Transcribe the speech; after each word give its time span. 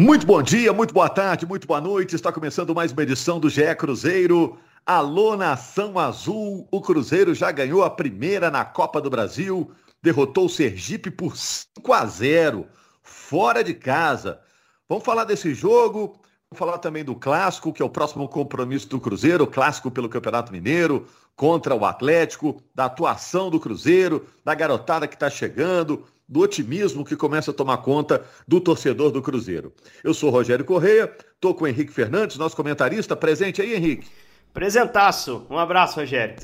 Muito 0.00 0.26
bom 0.26 0.42
dia, 0.42 0.72
muito 0.72 0.94
boa 0.94 1.10
tarde, 1.10 1.44
muito 1.44 1.66
boa 1.66 1.78
noite. 1.78 2.16
Está 2.16 2.32
começando 2.32 2.74
mais 2.74 2.90
uma 2.90 3.02
edição 3.02 3.38
do 3.38 3.50
GE 3.50 3.74
Cruzeiro. 3.76 4.58
Alô, 4.86 5.36
Nação 5.36 5.98
Azul. 5.98 6.66
O 6.70 6.80
Cruzeiro 6.80 7.34
já 7.34 7.52
ganhou 7.52 7.84
a 7.84 7.90
primeira 7.90 8.50
na 8.50 8.64
Copa 8.64 8.98
do 8.98 9.10
Brasil. 9.10 9.70
Derrotou 10.02 10.46
o 10.46 10.48
Sergipe 10.48 11.10
por 11.10 11.36
5 11.36 11.92
a 11.92 12.06
0, 12.06 12.66
fora 13.02 13.62
de 13.62 13.74
casa. 13.74 14.40
Vamos 14.88 15.04
falar 15.04 15.24
desse 15.24 15.52
jogo. 15.52 16.18
Vamos 16.52 16.66
falar 16.66 16.78
também 16.78 17.04
do 17.04 17.14
clássico, 17.14 17.72
que 17.72 17.80
é 17.80 17.84
o 17.84 17.88
próximo 17.88 18.28
compromisso 18.28 18.88
do 18.88 18.98
Cruzeiro, 18.98 19.46
clássico 19.46 19.88
pelo 19.88 20.08
Campeonato 20.08 20.50
Mineiro, 20.50 21.06
contra 21.36 21.76
o 21.76 21.84
Atlético, 21.84 22.60
da 22.74 22.86
atuação 22.86 23.48
do 23.48 23.60
Cruzeiro, 23.60 24.26
da 24.44 24.52
garotada 24.52 25.06
que 25.06 25.14
está 25.14 25.30
chegando, 25.30 26.04
do 26.28 26.40
otimismo 26.40 27.04
que 27.04 27.14
começa 27.14 27.52
a 27.52 27.54
tomar 27.54 27.76
conta 27.78 28.24
do 28.48 28.60
torcedor 28.60 29.12
do 29.12 29.22
Cruzeiro. 29.22 29.72
Eu 30.02 30.12
sou 30.12 30.28
Rogério 30.28 30.64
Correia, 30.64 31.16
estou 31.34 31.54
com 31.54 31.66
o 31.66 31.68
Henrique 31.68 31.92
Fernandes, 31.92 32.36
nosso 32.36 32.56
comentarista. 32.56 33.14
Presente 33.14 33.62
aí, 33.62 33.76
Henrique. 33.76 34.08
Presentaço. 34.52 35.46
Um 35.48 35.56
abraço, 35.56 36.00
Rogério. 36.00 36.34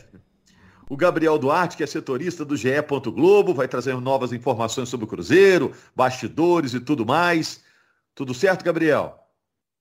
O 0.88 0.96
Gabriel 0.96 1.36
Duarte, 1.36 1.76
que 1.76 1.82
é 1.82 1.86
setorista 1.86 2.44
do 2.44 2.56
GE. 2.56 2.70
Globo, 3.12 3.52
vai 3.52 3.66
trazer 3.66 4.00
novas 4.00 4.32
informações 4.32 4.88
sobre 4.88 5.04
o 5.04 5.08
Cruzeiro, 5.08 5.72
bastidores 5.96 6.74
e 6.74 6.78
tudo 6.78 7.04
mais. 7.04 7.60
Tudo 8.14 8.32
certo, 8.32 8.64
Gabriel? 8.64 9.25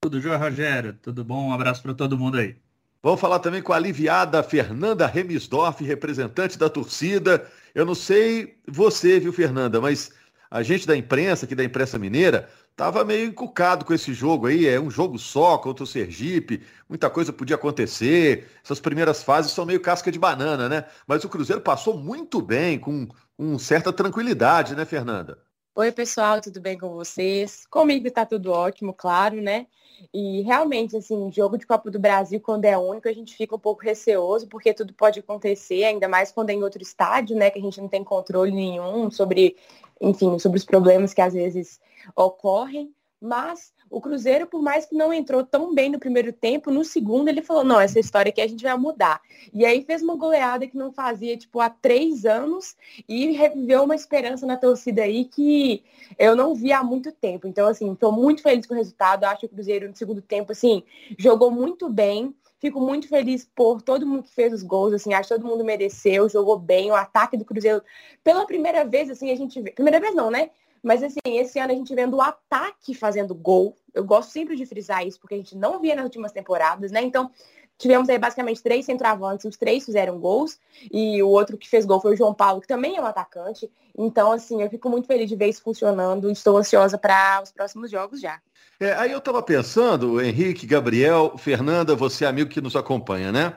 Tudo 0.06 0.22
jóia, 0.22 0.38
Rogério. 0.38 0.94
Tudo 1.02 1.24
bom? 1.24 1.48
Um 1.48 1.52
abraço 1.52 1.82
para 1.82 1.92
todo 1.92 2.16
mundo 2.16 2.38
aí. 2.38 2.56
Vamos 3.02 3.20
falar 3.20 3.40
também 3.40 3.60
com 3.60 3.74
a 3.74 3.76
aliviada 3.76 4.44
Fernanda 4.44 5.08
Remisdorf, 5.08 5.84
representante 5.84 6.60
da 6.60 6.70
torcida. 6.70 7.50
Eu 7.74 7.88
não 7.88 7.96
sei 7.96 8.56
você, 8.68 9.20
viu, 9.20 9.34
Fernanda, 9.34 9.82
mas 9.82 10.12
a 10.52 10.62
gente 10.62 10.86
da 10.86 10.96
imprensa, 10.96 11.48
aqui 11.48 11.56
da 11.56 11.64
imprensa 11.64 11.98
mineira, 11.98 12.48
estava 12.70 13.04
meio 13.04 13.30
encucado 13.30 13.84
com 13.84 13.96
esse 13.96 14.14
jogo 14.14 14.46
aí. 14.46 14.68
É 14.68 14.80
um 14.80 14.92
jogo 14.92 15.18
só 15.18 15.58
contra 15.58 15.84
o 15.84 15.88
Sergipe, 15.88 16.62
muita 16.88 17.10
coisa 17.10 17.34
podia 17.34 17.56
acontecer. 17.56 18.48
Essas 18.64 18.80
primeiras 18.80 19.24
fases 19.24 19.54
são 19.54 19.66
meio 19.66 19.82
casca 19.82 20.12
de 20.12 20.20
banana, 20.20 20.70
né? 20.70 20.86
Mas 21.08 21.24
o 21.24 21.30
Cruzeiro 21.30 21.64
passou 21.64 21.98
muito 21.98 22.44
bem, 22.44 22.78
com, 22.78 23.08
com 23.36 23.58
certa 23.58 23.92
tranquilidade, 23.92 24.76
né, 24.76 24.86
Fernanda? 24.86 25.40
Oi, 25.74 25.92
pessoal, 25.92 26.40
tudo 26.40 26.62
bem 26.62 26.78
com 26.78 26.90
vocês? 26.94 27.66
Comigo 27.66 28.08
está 28.08 28.24
tudo 28.24 28.52
ótimo, 28.52 28.94
claro, 28.94 29.42
né? 29.42 29.66
E 30.14 30.42
realmente, 30.42 30.96
assim, 30.96 31.32
jogo 31.32 31.58
de 31.58 31.66
Copa 31.66 31.92
do 31.92 32.00
Brasil, 32.00 32.40
quando 32.40 32.66
é 32.66 32.78
único, 32.78 33.08
a 33.08 33.14
gente 33.14 33.36
fica 33.36 33.56
um 33.56 33.60
pouco 33.60 33.84
receoso, 33.84 34.48
porque 34.48 34.74
tudo 34.74 34.94
pode 34.94 35.20
acontecer, 35.20 35.84
ainda 35.84 36.08
mais 36.08 36.32
quando 36.32 36.50
é 36.50 36.54
em 36.54 36.64
outro 36.64 36.82
estádio, 36.82 37.36
né? 37.36 37.50
Que 37.50 37.60
a 37.60 37.62
gente 37.62 37.82
não 37.82 37.88
tem 37.88 38.04
controle 38.04 38.52
nenhum 38.52 39.12
sobre, 39.12 39.58
enfim, 40.00 40.40
sobre 40.40 40.58
os 40.58 40.66
problemas 40.66 41.14
que 41.14 41.22
às 41.22 41.34
vezes 41.34 41.80
ocorrem. 42.16 42.94
Mas 43.20 43.74
o 43.96 44.02
Cruzeiro, 44.02 44.46
por 44.46 44.62
mais 44.62 44.86
que 44.86 44.94
não 44.94 45.14
entrou 45.14 45.42
tão 45.42 45.74
bem 45.74 45.90
no 45.90 45.98
primeiro 45.98 46.34
tempo, 46.34 46.70
no 46.70 46.84
segundo 46.84 47.30
ele 47.30 47.42
falou, 47.42 47.64
não, 47.64 47.80
essa 47.80 47.98
história 47.98 48.30
aqui 48.30 48.42
a 48.42 48.48
gente 48.48 48.62
vai 48.62 48.76
mudar. 48.78 49.22
E 49.54 49.66
aí 49.66 49.86
fez 49.86 50.02
uma 50.02 50.18
goleada 50.18 50.68
que 50.68 50.76
não 50.76 50.92
fazia, 50.92 51.38
tipo, 51.38 51.62
há 51.62 51.70
três 51.70 52.26
anos 52.26 52.76
e 53.08 53.32
reviveu 53.32 53.86
uma 53.86 53.96
esperança 53.96 54.46
na 54.46 54.58
torcida 54.58 55.04
aí 55.04 55.24
que 55.24 55.82
eu 56.20 56.36
não 56.36 56.54
vi 56.54 56.74
há 56.74 56.84
muito 56.84 57.10
tempo. 57.10 57.48
Então, 57.48 57.70
assim, 57.70 57.94
estou 57.94 58.12
muito 58.12 58.42
feliz 58.42 58.66
com 58.66 58.74
o 58.74 58.78
resultado. 58.78 59.24
Acho 59.24 59.40
que 59.40 59.46
o 59.46 59.50
Cruzeiro 59.50 59.88
no 59.88 59.96
segundo 59.96 60.22
tempo, 60.22 60.52
assim, 60.52 60.84
jogou 61.18 61.50
muito 61.50 61.88
bem. 61.88 62.36
Fico 62.60 62.82
muito 62.82 63.08
feliz 63.08 63.50
por 63.56 63.82
todo 63.82 64.06
mundo 64.06 64.24
que 64.24 64.34
fez 64.34 64.52
os 64.52 64.62
gols, 64.62 64.92
assim, 64.92 65.14
acho 65.14 65.30
que 65.30 65.36
todo 65.36 65.48
mundo 65.48 65.64
mereceu, 65.64 66.28
jogou 66.28 66.60
bem, 66.60 66.92
o 66.92 66.96
ataque 66.96 67.38
do 67.38 67.46
Cruzeiro. 67.46 67.82
Pela 68.26 68.46
primeira 68.46 68.84
vez, 68.84 69.10
assim, 69.10 69.32
a 69.32 69.36
gente 69.38 69.62
vê. 69.62 69.72
Primeira 69.72 70.02
vez 70.02 70.14
não, 70.14 70.30
né? 70.30 70.50
Mas 70.86 71.02
assim, 71.02 71.20
esse 71.26 71.58
ano 71.58 71.74
a 71.74 71.76
gente 71.76 71.96
vendo 71.96 72.18
o 72.18 72.22
ataque 72.22 72.94
fazendo 72.94 73.34
gol. 73.34 73.76
Eu 73.92 74.04
gosto 74.04 74.30
sempre 74.30 74.56
de 74.56 74.68
frisar 74.68 75.04
isso, 75.06 75.20
porque 75.20 75.34
a 75.34 75.38
gente 75.38 75.58
não 75.58 75.82
via 75.82 75.96
nas 75.96 76.06
últimas 76.06 76.32
temporadas, 76.32 76.92
né? 76.92 77.02
Então, 77.02 77.32
tivemos 77.76 78.08
aí 78.08 78.20
basicamente 78.20 78.62
três 78.62 78.86
centroavantes, 78.86 79.46
os 79.46 79.58
três 79.58 79.84
fizeram 79.84 80.20
gols, 80.20 80.60
e 80.92 81.24
o 81.24 81.28
outro 81.28 81.58
que 81.58 81.68
fez 81.68 81.86
gol 81.88 82.00
foi 82.00 82.14
o 82.14 82.16
João 82.16 82.36
Paulo, 82.36 82.62
que 82.62 82.68
também 82.68 82.98
é 82.98 83.02
um 83.02 83.06
atacante. 83.06 83.68
Então, 83.98 84.32
assim, 84.32 84.62
eu 84.62 84.70
fico 84.70 84.88
muito 84.88 85.08
feliz 85.08 85.28
de 85.28 85.36
ver 85.36 85.48
isso 85.48 85.64
funcionando, 85.64 86.30
estou 86.30 86.56
ansiosa 86.56 87.00
para 87.00 87.42
os 87.42 87.52
próximos 87.52 87.90
jogos 87.90 88.22
já. 88.22 88.40
É, 88.80 88.94
aí 88.94 89.12
eu 89.12 89.18
estava 89.18 89.42
pensando, 89.42 90.22
Henrique, 90.22 90.68
Gabriel, 90.68 91.36
Fernanda, 91.36 91.96
você 91.96 92.28
amigo 92.28 92.52
que 92.52 92.62
nos 92.62 92.76
acompanha, 92.76 93.32
né? 93.32 93.56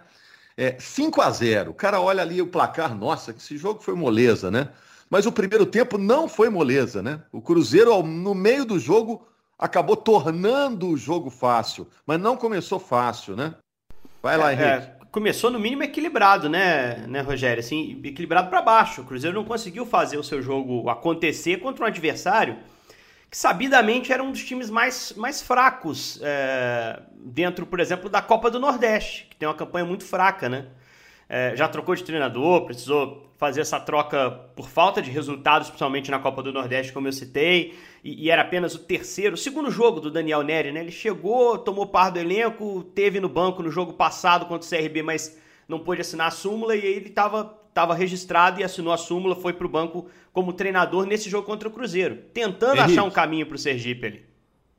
É, 0.56 0.76
5 0.80 1.20
a 1.20 1.30
0 1.30 1.72
O 1.72 1.74
cara 1.74 2.00
olha 2.00 2.22
ali 2.22 2.40
o 2.40 2.46
placar, 2.46 2.96
nossa, 2.96 3.34
que 3.34 3.38
esse 3.38 3.58
jogo 3.58 3.82
foi 3.82 3.94
moleza, 3.94 4.50
né? 4.50 4.70
Mas 5.10 5.26
o 5.26 5.32
primeiro 5.32 5.64
tempo 5.64 5.96
não 5.96 6.28
foi 6.28 6.48
moleza, 6.48 7.02
né? 7.02 7.22
O 7.32 7.40
Cruzeiro, 7.40 8.02
no 8.02 8.34
meio 8.34 8.64
do 8.64 8.78
jogo, 8.78 9.26
acabou 9.58 9.96
tornando 9.96 10.88
o 10.88 10.96
jogo 10.96 11.30
fácil, 11.30 11.88
mas 12.06 12.20
não 12.20 12.36
começou 12.36 12.78
fácil, 12.78 13.34
né? 13.34 13.54
Vai 14.22 14.36
lá, 14.36 14.50
é, 14.50 14.54
Henrique. 14.54 14.68
É, 14.68 14.96
começou 15.10 15.50
no 15.50 15.58
mínimo 15.58 15.82
equilibrado, 15.82 16.48
né, 16.48 17.06
né, 17.06 17.20
Rogério? 17.20 17.60
Assim, 17.60 18.00
equilibrado 18.04 18.48
para 18.48 18.62
baixo. 18.62 19.00
O 19.00 19.04
Cruzeiro 19.04 19.36
não 19.36 19.44
conseguiu 19.44 19.86
fazer 19.86 20.18
o 20.18 20.24
seu 20.24 20.42
jogo 20.42 20.88
acontecer 20.88 21.58
contra 21.58 21.84
um 21.84 21.88
adversário 21.88 22.56
que 23.30 23.36
sabidamente 23.36 24.12
era 24.12 24.22
um 24.22 24.30
dos 24.32 24.42
times 24.42 24.70
mais, 24.70 25.12
mais 25.16 25.42
fracos 25.42 26.18
é, 26.22 27.02
dentro, 27.12 27.66
por 27.66 27.78
exemplo, 27.78 28.08
da 28.08 28.22
Copa 28.22 28.50
do 28.50 28.58
Nordeste, 28.58 29.26
que 29.28 29.36
tem 29.36 29.46
uma 29.46 29.54
campanha 29.54 29.84
muito 29.84 30.04
fraca, 30.04 30.48
né? 30.48 30.66
É, 31.28 31.54
já 31.54 31.68
trocou 31.68 31.94
de 31.94 32.02
treinador, 32.02 32.64
precisou 32.64 33.28
fazer 33.36 33.60
essa 33.60 33.78
troca 33.78 34.30
por 34.56 34.68
falta 34.68 35.02
de 35.02 35.10
resultados, 35.10 35.68
principalmente 35.68 36.10
na 36.10 36.18
Copa 36.18 36.42
do 36.42 36.52
Nordeste, 36.52 36.92
como 36.92 37.06
eu 37.06 37.12
citei, 37.12 37.74
e, 38.02 38.24
e, 38.24 38.30
era 38.30 38.42
apenas 38.42 38.74
o 38.74 38.78
terceiro, 38.78 39.34
o 39.34 39.38
segundo 39.38 39.70
jogo 39.70 40.00
do 40.00 40.10
Daniel 40.10 40.42
Neri, 40.42 40.72
né? 40.72 40.80
Ele 40.80 40.90
chegou, 40.90 41.58
tomou 41.58 41.86
par 41.86 42.10
do 42.10 42.18
elenco, 42.18 42.82
teve 42.94 43.20
no 43.20 43.28
banco 43.28 43.62
no 43.62 43.70
jogo 43.70 43.92
passado 43.92 44.46
contra 44.46 44.66
o 44.66 44.70
CRB, 44.70 45.02
mas 45.02 45.38
não 45.68 45.78
pôde 45.78 46.00
assinar 46.00 46.28
a 46.28 46.30
súmula 46.30 46.74
e 46.74 46.84
ele 46.84 47.08
estava 47.08 47.58
estava 47.68 47.94
registrado 47.94 48.60
e 48.60 48.64
assinou 48.64 48.92
a 48.92 48.96
súmula, 48.96 49.36
foi 49.36 49.52
para 49.52 49.66
o 49.66 49.70
banco 49.70 50.08
como 50.32 50.52
treinador 50.52 51.06
nesse 51.06 51.30
jogo 51.30 51.46
contra 51.46 51.68
o 51.68 51.70
Cruzeiro, 51.70 52.16
tentando 52.34 52.78
Henrique. 52.78 52.92
achar 52.92 53.04
um 53.04 53.10
caminho 53.10 53.46
para 53.46 53.54
o 53.54 53.58
Sergipe 53.58 54.06
ali. 54.06 54.26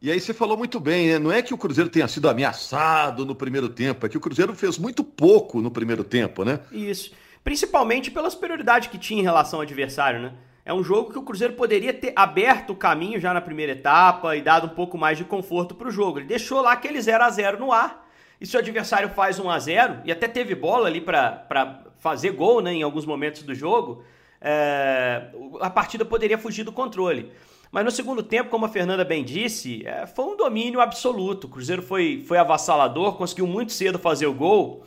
E 0.02 0.12
aí 0.12 0.20
você 0.20 0.34
falou 0.34 0.58
muito 0.58 0.80
bem, 0.80 1.10
né? 1.10 1.20
Não 1.20 1.32
é 1.32 1.42
que 1.42 1.54
o 1.54 1.58
Cruzeiro 1.58 1.90
tenha 1.90 2.08
sido 2.08 2.30
ameaçado 2.30 3.26
no 3.26 3.36
primeiro 3.36 3.68
tempo, 3.68 4.06
é 4.06 4.10
que 4.10 4.18
o 4.18 4.22
Cruzeiro 4.22 4.56
fez 4.56 4.78
muito 4.78 5.04
pouco 5.04 5.62
no 5.62 5.70
primeiro 5.70 6.04
tempo, 6.04 6.46
né? 6.46 6.60
Isso 6.72 7.12
principalmente 7.44 8.12
pela 8.12 8.30
superioridade 8.30 8.90
que 8.90 8.98
tinha 8.98 9.22
em 9.22 9.24
relação 9.24 9.60
ao 9.60 9.64
adversário, 9.64 10.22
né? 10.22 10.34
É 10.66 10.74
um 10.74 10.84
jogo 10.84 11.12
que 11.12 11.18
o 11.18 11.24
Cruzeiro 11.24 11.54
poderia 11.54 11.94
ter 11.94 12.14
aberto 12.16 12.72
o 12.72 12.76
caminho 12.76 13.20
já 13.20 13.34
na 13.34 13.42
primeira 13.42 13.72
etapa 13.72 14.36
e 14.36 14.42
dado 14.42 14.68
um 14.68 14.76
pouco 14.76 14.98
mais 14.98 15.18
de 15.18 15.24
conforto 15.24 15.74
para 15.74 15.88
o 15.88 15.92
jogo. 15.92 16.20
Ele 16.20 16.28
deixou 16.28 16.62
lá 16.62 16.74
aquele 16.74 17.02
0 17.02 17.24
a 17.24 17.30
0 17.30 17.60
no 17.60 17.72
ar. 17.72 18.08
E 18.40 18.46
se 18.46 18.56
o 18.56 18.60
adversário 18.60 19.10
faz 19.10 19.40
1 19.40 19.50
a 19.50 19.58
0 19.58 20.02
e 20.06 20.12
até 20.12 20.28
teve 20.28 20.54
bola 20.54 20.88
ali 20.88 21.02
para 21.02 21.84
fazer 21.98 22.32
gol 22.32 22.62
né, 22.62 22.72
em 22.72 22.84
alguns 22.84 23.06
momentos 23.06 23.42
do 23.42 23.56
jogo, 23.56 24.04
é, 24.40 25.30
a 25.60 25.70
partida 25.72 26.06
poderia 26.06 26.38
fugir 26.38 26.64
do 26.64 26.72
controle. 26.72 27.32
Mas 27.72 27.86
no 27.86 27.92
segundo 27.92 28.24
tempo, 28.24 28.50
como 28.50 28.66
a 28.66 28.70
Fernanda 28.70 29.06
bem 29.06 29.24
disse, 29.24 29.86
é, 29.86 30.08
foi 30.08 30.26
um 30.26 30.36
domínio 30.36 30.82
absoluto. 30.82 31.46
O 31.46 31.50
Cruzeiro 31.50 31.84
foi, 31.84 32.24
foi 32.28 32.38
avassalador, 32.38 33.16
conseguiu 33.16 33.46
muito 33.46 33.72
cedo 33.72 34.00
fazer 34.00 34.26
o 34.26 34.34
gol. 34.34 34.84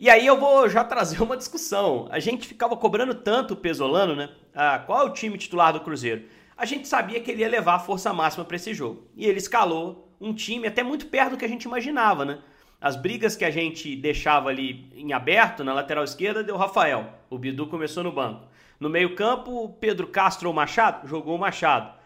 E 0.00 0.10
aí 0.10 0.26
eu 0.26 0.38
vou 0.38 0.68
já 0.68 0.82
trazer 0.84 1.22
uma 1.22 1.36
discussão. 1.36 2.08
A 2.10 2.18
gente 2.18 2.48
ficava 2.48 2.76
cobrando 2.76 3.14
tanto 3.14 3.54
o 3.54 3.56
Pesolano, 3.56 4.16
né? 4.16 4.30
Ah, 4.52 4.80
qual 4.84 5.02
é 5.02 5.04
o 5.04 5.12
time 5.12 5.38
titular 5.38 5.72
do 5.72 5.80
Cruzeiro? 5.80 6.24
A 6.56 6.64
gente 6.64 6.88
sabia 6.88 7.20
que 7.20 7.30
ele 7.30 7.42
ia 7.42 7.48
levar 7.48 7.74
a 7.74 7.78
força 7.80 8.12
máxima 8.12 8.44
para 8.44 8.56
esse 8.56 8.74
jogo. 8.74 9.06
E 9.16 9.26
ele 9.26 9.38
escalou 9.38 10.12
um 10.20 10.34
time 10.34 10.66
até 10.66 10.82
muito 10.82 11.06
perto 11.06 11.32
do 11.32 11.36
que 11.36 11.44
a 11.44 11.48
gente 11.48 11.64
imaginava, 11.64 12.24
né? 12.24 12.38
As 12.80 12.96
brigas 12.96 13.36
que 13.36 13.44
a 13.44 13.50
gente 13.50 13.94
deixava 13.96 14.50
ali 14.50 14.90
em 14.94 15.12
aberto 15.12 15.64
na 15.64 15.72
lateral 15.72 16.04
esquerda 16.04 16.42
deu 16.42 16.56
Rafael. 16.56 17.14
O 17.30 17.38
Bidu 17.38 17.66
começou 17.66 18.02
no 18.02 18.12
banco. 18.12 18.46
No 18.78 18.90
meio-campo, 18.90 19.76
Pedro 19.80 20.08
Castro 20.08 20.48
ou 20.48 20.54
Machado 20.54 21.06
jogou 21.08 21.36
o 21.36 21.38
Machado. 21.38 22.03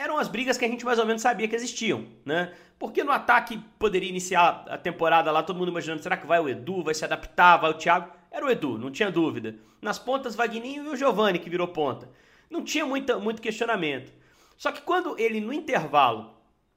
Eram 0.00 0.16
as 0.16 0.28
brigas 0.28 0.56
que 0.56 0.64
a 0.64 0.68
gente 0.68 0.82
mais 0.82 0.98
ou 0.98 1.04
menos 1.04 1.20
sabia 1.20 1.46
que 1.46 1.54
existiam, 1.54 2.06
né? 2.24 2.54
Porque 2.78 3.04
no 3.04 3.12
ataque 3.12 3.58
poderia 3.78 4.08
iniciar 4.08 4.64
a 4.66 4.78
temporada 4.78 5.30
lá, 5.30 5.42
todo 5.42 5.58
mundo 5.58 5.70
imaginando, 5.70 6.02
será 6.02 6.16
que 6.16 6.26
vai 6.26 6.40
o 6.40 6.48
Edu, 6.48 6.82
vai 6.82 6.94
se 6.94 7.04
adaptar, 7.04 7.58
vai 7.58 7.70
o 7.70 7.74
Thiago? 7.74 8.10
Era 8.30 8.46
o 8.46 8.50
Edu, 8.50 8.78
não 8.78 8.90
tinha 8.90 9.10
dúvida. 9.10 9.56
Nas 9.82 9.98
pontas, 9.98 10.34
Vagninho 10.34 10.86
e 10.86 10.88
o 10.88 10.96
Giovani, 10.96 11.38
que 11.38 11.50
virou 11.50 11.68
ponta. 11.68 12.08
Não 12.48 12.64
tinha 12.64 12.86
muita, 12.86 13.18
muito 13.18 13.42
questionamento. 13.42 14.10
Só 14.56 14.72
que 14.72 14.80
quando 14.80 15.18
ele, 15.18 15.38
no 15.38 15.52
intervalo, 15.52 16.34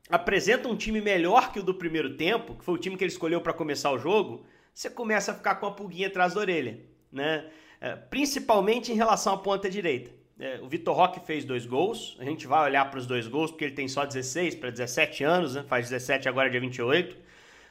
apresenta 0.10 0.68
um 0.68 0.76
time 0.76 1.00
melhor 1.00 1.54
que 1.54 1.62
o 1.62 1.64
do 1.64 1.76
primeiro 1.76 2.18
tempo, 2.18 2.56
que 2.56 2.66
foi 2.66 2.74
o 2.74 2.78
time 2.78 2.98
que 2.98 3.06
ele 3.06 3.12
escolheu 3.14 3.40
para 3.40 3.54
começar 3.54 3.92
o 3.92 3.98
jogo, 3.98 4.46
você 4.74 4.90
começa 4.90 5.32
a 5.32 5.36
ficar 5.36 5.56
com 5.56 5.66
a 5.66 5.72
pulguinha 5.72 6.08
atrás 6.08 6.34
da 6.34 6.42
orelha, 6.42 6.78
né? 7.10 7.50
É, 7.80 7.96
principalmente 7.96 8.92
em 8.92 8.96
relação 8.96 9.34
à 9.34 9.38
ponta 9.38 9.70
direita. 9.70 10.12
É, 10.40 10.60
o 10.62 10.68
Vitor 10.68 10.96
Roque 10.96 11.20
fez 11.26 11.46
dois 11.46 11.66
gols. 11.66 12.18
A 12.20 12.24
gente 12.24 12.48
vai 12.48 12.64
olhar 12.70 12.90
para 12.90 13.00
os 13.00 13.06
dois 13.06 13.28
gols, 13.28 13.52
porque 13.52 13.66
ele 13.66 13.74
tem 13.74 13.88
só 13.88 14.06
16 14.06 14.56
para 14.56 14.70
17 14.70 15.24
anos, 15.24 15.56
né? 15.56 15.64
faz 15.68 15.90
17 15.90 16.28
agora, 16.28 16.50
dia 16.50 16.60
28. 16.60 17.16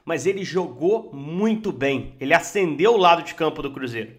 Mas 0.04 0.26
ele 0.26 0.44
jogou 0.44 1.12
muito 1.12 1.72
bem. 1.72 2.14
Ele 2.20 2.34
acendeu 2.34 2.94
o 2.94 2.96
lado 2.96 3.22
de 3.22 3.34
campo 3.34 3.62
do 3.62 3.70
Cruzeiro. 3.70 4.12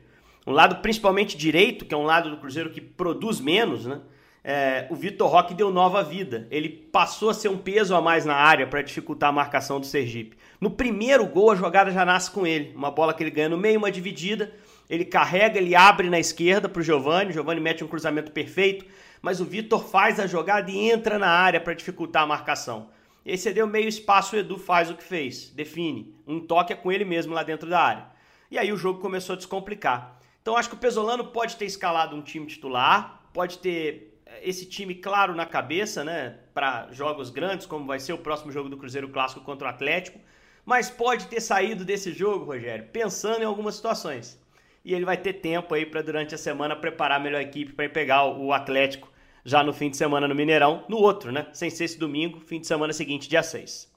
Um 0.45 0.51
lado 0.51 0.81
principalmente 0.81 1.37
direito, 1.37 1.85
que 1.85 1.93
é 1.93 1.97
um 1.97 2.03
lado 2.03 2.29
do 2.29 2.37
Cruzeiro 2.37 2.69
que 2.69 2.81
produz 2.81 3.39
menos, 3.39 3.85
né? 3.85 4.01
é, 4.43 4.87
o 4.89 4.95
Vitor 4.95 5.29
Roque 5.29 5.53
deu 5.53 5.71
nova 5.71 6.03
vida. 6.03 6.47
Ele 6.51 6.67
passou 6.67 7.29
a 7.29 7.33
ser 7.33 7.47
um 7.47 7.57
peso 7.57 7.95
a 7.95 8.01
mais 8.01 8.25
na 8.25 8.35
área 8.35 8.67
para 8.67 8.81
dificultar 8.81 9.29
a 9.29 9.31
marcação 9.31 9.79
do 9.79 9.85
Sergipe. 9.85 10.37
No 10.59 10.69
primeiro 10.69 11.25
gol, 11.25 11.51
a 11.51 11.55
jogada 11.55 11.91
já 11.91 12.03
nasce 12.03 12.29
com 12.29 12.45
ele. 12.45 12.73
Uma 12.75 12.91
bola 12.91 13.13
que 13.13 13.23
ele 13.23 13.31
ganha 13.31 13.49
no 13.49 13.57
meio, 13.57 13.79
uma 13.79 13.91
dividida. 13.91 14.51
Ele 14.89 15.05
carrega, 15.05 15.57
ele 15.57 15.75
abre 15.75 16.09
na 16.09 16.19
esquerda 16.19 16.67
para 16.67 16.79
o 16.79 16.83
Giovani. 16.83 17.31
O 17.31 17.33
Giovani 17.33 17.61
mete 17.61 17.83
um 17.83 17.87
cruzamento 17.87 18.31
perfeito. 18.31 18.85
Mas 19.21 19.39
o 19.39 19.45
Vitor 19.45 19.83
faz 19.83 20.19
a 20.19 20.27
jogada 20.27 20.69
e 20.69 20.91
entra 20.91 21.17
na 21.17 21.29
área 21.29 21.59
para 21.59 21.73
dificultar 21.73 22.23
a 22.23 22.27
marcação. 22.27 22.89
E 23.25 23.31
aí 23.31 23.37
você 23.37 23.53
deu 23.53 23.65
meio 23.65 23.87
espaço, 23.87 24.35
o 24.35 24.39
Edu 24.39 24.57
faz 24.57 24.89
o 24.89 24.95
que 24.95 25.03
fez. 25.03 25.49
Define. 25.49 26.13
Um 26.27 26.39
toque 26.41 26.73
é 26.73 26.75
com 26.75 26.91
ele 26.91 27.05
mesmo 27.05 27.33
lá 27.33 27.43
dentro 27.43 27.69
da 27.69 27.81
área. 27.81 28.05
E 28.51 28.57
aí 28.57 28.71
o 28.71 28.77
jogo 28.77 28.99
começou 28.99 29.33
a 29.33 29.37
descomplicar. 29.37 30.19
Então 30.41 30.57
acho 30.57 30.69
que 30.69 30.75
o 30.75 30.77
Pesolano 30.77 31.27
pode 31.27 31.55
ter 31.55 31.65
escalado 31.65 32.15
um 32.15 32.21
time 32.21 32.45
titular, 32.45 33.21
pode 33.31 33.59
ter 33.59 34.13
esse 34.41 34.65
time 34.65 34.95
claro 34.95 35.33
na 35.33 35.45
cabeça, 35.45 36.03
né, 36.03 36.37
para 36.53 36.91
jogos 36.91 37.29
grandes, 37.29 37.65
como 37.65 37.85
vai 37.85 37.99
ser 37.99 38.13
o 38.13 38.17
próximo 38.17 38.51
jogo 38.51 38.67
do 38.67 38.77
Cruzeiro 38.77 39.07
Clássico 39.07 39.41
contra 39.41 39.67
o 39.67 39.69
Atlético, 39.69 40.19
mas 40.65 40.89
pode 40.89 41.27
ter 41.27 41.39
saído 41.39 41.85
desse 41.85 42.11
jogo, 42.11 42.45
Rogério, 42.45 42.87
pensando 42.91 43.41
em 43.41 43.45
algumas 43.45 43.75
situações. 43.75 44.41
E 44.83 44.93
ele 44.93 45.05
vai 45.05 45.17
ter 45.17 45.33
tempo 45.33 45.73
aí 45.73 45.85
para 45.85 46.01
durante 46.01 46.35
a 46.35 46.37
semana 46.37 46.75
preparar 46.75 47.19
a 47.19 47.23
melhor 47.23 47.41
equipe 47.41 47.73
para 47.73 47.87
pegar 47.89 48.25
o 48.25 48.51
Atlético 48.51 49.11
já 49.45 49.63
no 49.63 49.73
fim 49.73 49.89
de 49.89 49.97
semana 49.97 50.27
no 50.27 50.35
Mineirão, 50.35 50.85
no 50.87 50.97
outro, 50.97 51.31
né, 51.31 51.47
sem 51.51 51.69
ser 51.69 51.83
esse 51.83 51.99
domingo, 51.99 52.39
fim 52.39 52.61
de 52.61 52.67
semana 52.67 52.93
seguinte, 52.93 53.27
dia 53.27 53.43
6. 53.43 53.91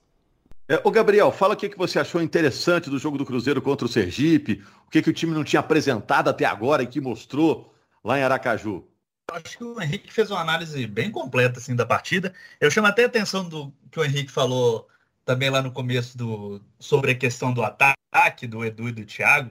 É, 0.69 0.81
ô 0.83 0.91
Gabriel, 0.91 1.31
fala 1.31 1.55
o 1.55 1.57
que, 1.57 1.69
que 1.69 1.79
você 1.79 2.01
achou 2.01 2.21
interessante 2.21 2.91
do 2.91 2.99
jogo 2.99 3.17
do 3.17 3.25
Cruzeiro 3.25 3.63
contra 3.63 3.87
o 3.87 3.89
Sergipe, 3.89 4.65
o 4.87 4.91
que, 4.91 5.01
que 5.01 5.11
o 5.11 5.13
time 5.13 5.33
não 5.33 5.45
tinha 5.45 5.61
apresentado 5.61 6.29
até 6.29 6.45
agora 6.45 6.83
e 6.83 6.87
que 6.87 7.01
mostrou 7.01 7.73
lá 8.03 8.19
em 8.19 8.23
Aracaju 8.23 8.85
acho 9.33 9.59
que 9.59 9.65
o 9.65 9.81
Henrique 9.81 10.13
fez 10.13 10.31
uma 10.31 10.41
análise 10.41 10.87
bem 10.87 11.11
completa 11.11 11.59
assim 11.59 11.75
da 11.75 11.85
partida. 11.85 12.33
Eu 12.61 12.71
chamo 12.71 12.87
até 12.87 13.05
a 13.05 13.07
atenção 13.07 13.49
do 13.49 13.73
que 13.91 13.99
o 13.99 14.05
Henrique 14.05 14.31
falou 14.31 14.89
também 15.25 15.51
lá 15.51 15.61
no 15.61 15.73
começo 15.73 16.17
do 16.17 16.61
sobre 16.79 17.11
a 17.13 17.15
questão 17.15 17.53
do 17.53 17.63
ataque 17.63 18.47
do 18.47 18.65
Edu 18.65 18.89
e 18.89 18.93
do 18.93 19.05
Thiago. 19.05 19.51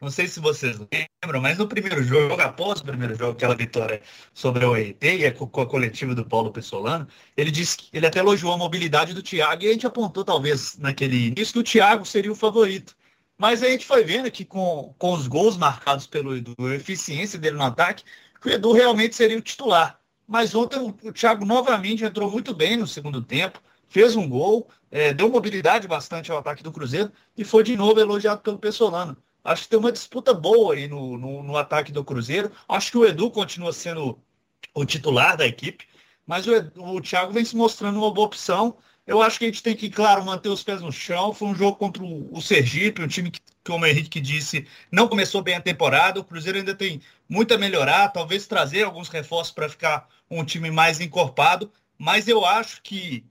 Não 0.00 0.10
sei 0.10 0.28
se 0.28 0.40
vocês 0.40 0.78
lembram, 0.78 1.40
mas 1.40 1.56
no 1.56 1.66
primeiro 1.66 2.02
jogo, 2.02 2.38
após 2.40 2.80
o 2.80 2.84
primeiro 2.84 3.14
jogo, 3.14 3.32
aquela 3.32 3.54
vitória 3.54 4.02
sobre 4.34 4.64
o 4.64 4.76
ET 4.76 5.02
e 5.02 5.30
com 5.32 5.60
a 5.60 5.66
coletiva 5.66 6.14
do 6.14 6.24
Paulo 6.24 6.52
Pessolano, 6.52 7.08
ele 7.34 7.50
disse 7.50 7.78
que 7.78 7.88
ele 7.96 8.06
até 8.06 8.18
elogiou 8.18 8.52
a 8.52 8.58
mobilidade 8.58 9.14
do 9.14 9.22
Thiago 9.22 9.62
e 9.62 9.68
a 9.68 9.72
gente 9.72 9.86
apontou 9.86 10.22
talvez 10.22 10.76
naquele 10.78 11.28
início 11.28 11.54
que 11.54 11.60
o 11.60 11.64
Thiago 11.64 12.04
seria 12.04 12.30
o 12.30 12.34
favorito. 12.34 12.94
Mas 13.38 13.62
a 13.62 13.68
gente 13.68 13.86
foi 13.86 14.04
vendo 14.04 14.30
que 14.30 14.44
com, 14.44 14.94
com 14.98 15.14
os 15.14 15.26
gols 15.26 15.56
marcados 15.56 16.06
pelo 16.06 16.36
Edu, 16.36 16.54
a 16.58 16.74
eficiência 16.74 17.38
dele 17.38 17.56
no 17.56 17.64
ataque, 17.64 18.04
o 18.44 18.48
Edu 18.50 18.72
realmente 18.72 19.16
seria 19.16 19.38
o 19.38 19.42
titular. 19.42 19.98
Mas 20.28 20.54
ontem 20.54 20.78
o 20.78 21.12
Thiago 21.12 21.44
novamente 21.46 22.04
entrou 22.04 22.30
muito 22.30 22.54
bem 22.54 22.76
no 22.76 22.86
segundo 22.86 23.22
tempo, 23.22 23.62
fez 23.88 24.14
um 24.14 24.28
gol, 24.28 24.68
é, 24.90 25.14
deu 25.14 25.30
mobilidade 25.30 25.88
bastante 25.88 26.30
ao 26.30 26.38
ataque 26.38 26.62
do 26.62 26.72
Cruzeiro 26.72 27.10
e 27.36 27.44
foi 27.44 27.62
de 27.62 27.76
novo 27.76 27.98
elogiado 27.98 28.42
pelo 28.42 28.58
Pessolano. 28.58 29.16
Acho 29.46 29.62
que 29.62 29.68
tem 29.68 29.78
uma 29.78 29.92
disputa 29.92 30.34
boa 30.34 30.74
aí 30.74 30.88
no, 30.88 31.16
no, 31.16 31.42
no 31.42 31.56
ataque 31.56 31.92
do 31.92 32.04
Cruzeiro. 32.04 32.50
Acho 32.68 32.90
que 32.90 32.98
o 32.98 33.06
Edu 33.06 33.30
continua 33.30 33.72
sendo 33.72 34.18
o 34.74 34.84
titular 34.84 35.36
da 35.36 35.46
equipe, 35.46 35.86
mas 36.26 36.46
o, 36.46 36.52
o 36.76 37.00
Thiago 37.00 37.32
vem 37.32 37.44
se 37.44 37.56
mostrando 37.56 37.98
uma 37.98 38.12
boa 38.12 38.26
opção. 38.26 38.76
Eu 39.06 39.22
acho 39.22 39.38
que 39.38 39.44
a 39.44 39.48
gente 39.48 39.62
tem 39.62 39.76
que, 39.76 39.88
claro, 39.88 40.24
manter 40.24 40.48
os 40.48 40.64
pés 40.64 40.82
no 40.82 40.90
chão. 40.90 41.32
Foi 41.32 41.48
um 41.48 41.54
jogo 41.54 41.76
contra 41.76 42.02
o 42.02 42.40
Sergipe, 42.42 43.02
um 43.02 43.06
time 43.06 43.30
que, 43.30 43.40
como 43.64 43.84
o 43.84 43.86
Henrique 43.86 44.20
disse, 44.20 44.66
não 44.90 45.06
começou 45.06 45.42
bem 45.42 45.54
a 45.54 45.60
temporada. 45.60 46.18
O 46.18 46.24
Cruzeiro 46.24 46.58
ainda 46.58 46.74
tem 46.74 47.00
muito 47.28 47.54
a 47.54 47.58
melhorar, 47.58 48.08
talvez 48.08 48.46
trazer 48.48 48.82
alguns 48.82 49.08
reforços 49.08 49.54
para 49.54 49.68
ficar 49.68 50.08
um 50.28 50.44
time 50.44 50.72
mais 50.72 51.00
encorpado. 51.00 51.70
Mas 51.96 52.26
eu 52.26 52.44
acho 52.44 52.82
que 52.82 53.24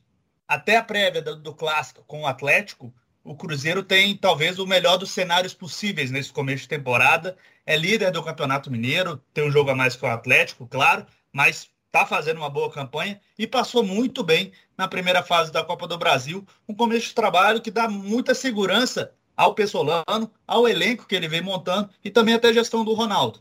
até 0.48 0.78
a 0.78 0.84
prévia 0.84 1.22
do, 1.22 1.36
do 1.36 1.54
clássico 1.54 2.04
com 2.08 2.22
o 2.22 2.28
Atlético, 2.28 2.94
o 3.26 3.36
Cruzeiro 3.36 3.82
tem 3.82 4.16
talvez 4.16 4.60
o 4.60 4.68
melhor 4.68 4.98
dos 4.98 5.10
cenários 5.10 5.54
possíveis 5.54 6.12
nesse 6.12 6.32
começo 6.32 6.62
de 6.62 6.70
temporada. 6.70 7.36
É 7.66 7.76
líder 7.76 8.12
do 8.12 8.24
Campeonato 8.24 8.72
Mineiro, 8.72 9.20
tem 9.34 9.46
um 9.46 9.52
jogo 9.52 9.72
a 9.72 9.76
mais 9.76 9.96
que 9.96 10.06
o 10.06 10.08
Atlético, 10.08 10.68
claro, 10.68 11.04
mas 11.34 11.72
está 11.88 12.06
fazendo 12.06 12.38
uma 12.38 12.50
boa 12.50 12.72
campanha 12.72 13.20
e 13.38 13.48
passou 13.48 13.84
muito 13.84 14.24
bem 14.24 14.52
na 14.78 14.88
primeira 14.88 15.24
fase 15.24 15.52
da 15.52 15.64
Copa 15.64 15.88
do 15.88 15.98
Brasil. 15.98 16.46
Um 16.70 16.76
começo 16.76 17.08
de 17.08 17.16
trabalho 17.16 17.62
que 17.62 17.72
dá 17.72 17.90
muita 17.90 18.36
segurança 18.36 19.12
ao 19.36 19.56
Pessolano, 19.56 20.32
ao 20.48 20.68
elenco 20.68 21.08
que 21.08 21.16
ele 21.16 21.28
vem 21.28 21.42
montando 21.42 21.90
e 22.04 22.12
também 22.12 22.36
até 22.36 22.50
a 22.50 22.54
gestão 22.54 22.86
do 22.86 22.94
Ronaldo. 22.94 23.40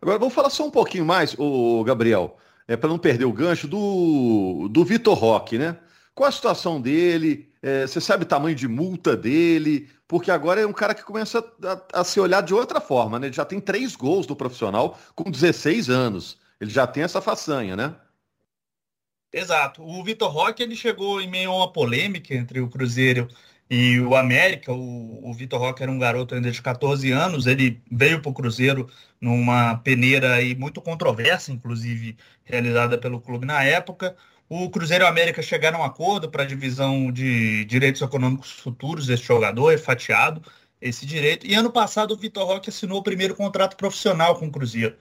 Agora 0.00 0.18
vamos 0.18 0.34
falar 0.34 0.50
só 0.50 0.66
um 0.66 0.70
pouquinho 0.70 1.06
mais, 1.06 1.34
o 1.38 1.82
Gabriel, 1.84 2.36
é, 2.68 2.76
para 2.76 2.90
não 2.90 2.98
perder 2.98 3.24
o 3.24 3.32
gancho, 3.32 3.66
do, 3.66 4.68
do 4.70 4.84
Vitor 4.84 5.16
Roque, 5.16 5.56
né? 5.56 5.78
Qual 6.14 6.28
a 6.28 6.32
situação 6.32 6.80
dele? 6.80 7.50
É, 7.66 7.84
você 7.84 8.00
sabe 8.00 8.22
o 8.22 8.28
tamanho 8.28 8.54
de 8.54 8.68
multa 8.68 9.16
dele? 9.16 9.90
Porque 10.06 10.30
agora 10.30 10.60
é 10.60 10.66
um 10.66 10.72
cara 10.72 10.94
que 10.94 11.02
começa 11.02 11.40
a, 11.64 12.00
a 12.00 12.04
ser 12.04 12.20
olhado 12.20 12.46
de 12.46 12.54
outra 12.54 12.80
forma, 12.80 13.18
né? 13.18 13.26
Ele 13.26 13.34
já 13.34 13.44
tem 13.44 13.60
três 13.60 13.96
gols 13.96 14.24
do 14.24 14.36
profissional 14.36 14.96
com 15.16 15.28
16 15.28 15.90
anos. 15.90 16.38
Ele 16.60 16.70
já 16.70 16.86
tem 16.86 17.02
essa 17.02 17.20
façanha, 17.20 17.74
né? 17.74 17.96
Exato. 19.32 19.82
O 19.82 20.04
Vitor 20.04 20.30
Roque 20.30 20.62
ele 20.62 20.76
chegou 20.76 21.20
em 21.20 21.28
meio 21.28 21.50
a 21.50 21.56
uma 21.56 21.72
polêmica 21.72 22.32
entre 22.36 22.60
o 22.60 22.68
Cruzeiro 22.70 23.26
e 23.68 23.98
o 23.98 24.14
América. 24.14 24.72
O, 24.72 25.28
o 25.28 25.34
Vitor 25.34 25.58
Roque 25.58 25.82
era 25.82 25.90
um 25.90 25.98
garoto 25.98 26.36
ainda 26.36 26.52
de 26.52 26.62
14 26.62 27.10
anos. 27.10 27.48
Ele 27.48 27.82
veio 27.90 28.22
para 28.22 28.30
o 28.30 28.34
Cruzeiro 28.34 28.88
numa 29.20 29.76
peneira 29.78 30.34
aí 30.34 30.54
muito 30.54 30.80
controversa, 30.80 31.50
inclusive 31.50 32.16
realizada 32.44 32.96
pelo 32.96 33.20
clube 33.20 33.44
na 33.44 33.64
época. 33.64 34.16
O 34.48 34.70
Cruzeiro 34.70 35.02
e 35.02 35.06
o 35.06 35.08
América 35.08 35.42
chegaram 35.42 35.78
a 35.78 35.82
um 35.82 35.84
acordo 35.84 36.30
para 36.30 36.44
a 36.44 36.46
divisão 36.46 37.10
de 37.10 37.64
direitos 37.64 38.00
econômicos 38.00 38.52
futuros 38.52 39.06
desse 39.06 39.24
jogador, 39.24 39.72
é 39.72 39.78
fatiado 39.78 40.40
esse 40.80 41.04
direito. 41.04 41.44
E 41.46 41.54
ano 41.54 41.70
passado 41.70 42.12
o 42.14 42.16
Vitor 42.16 42.46
Roque 42.46 42.70
assinou 42.70 42.98
o 42.98 43.02
primeiro 43.02 43.34
contrato 43.34 43.76
profissional 43.76 44.36
com 44.38 44.46
o 44.46 44.50
Cruzeiro. 44.52 44.96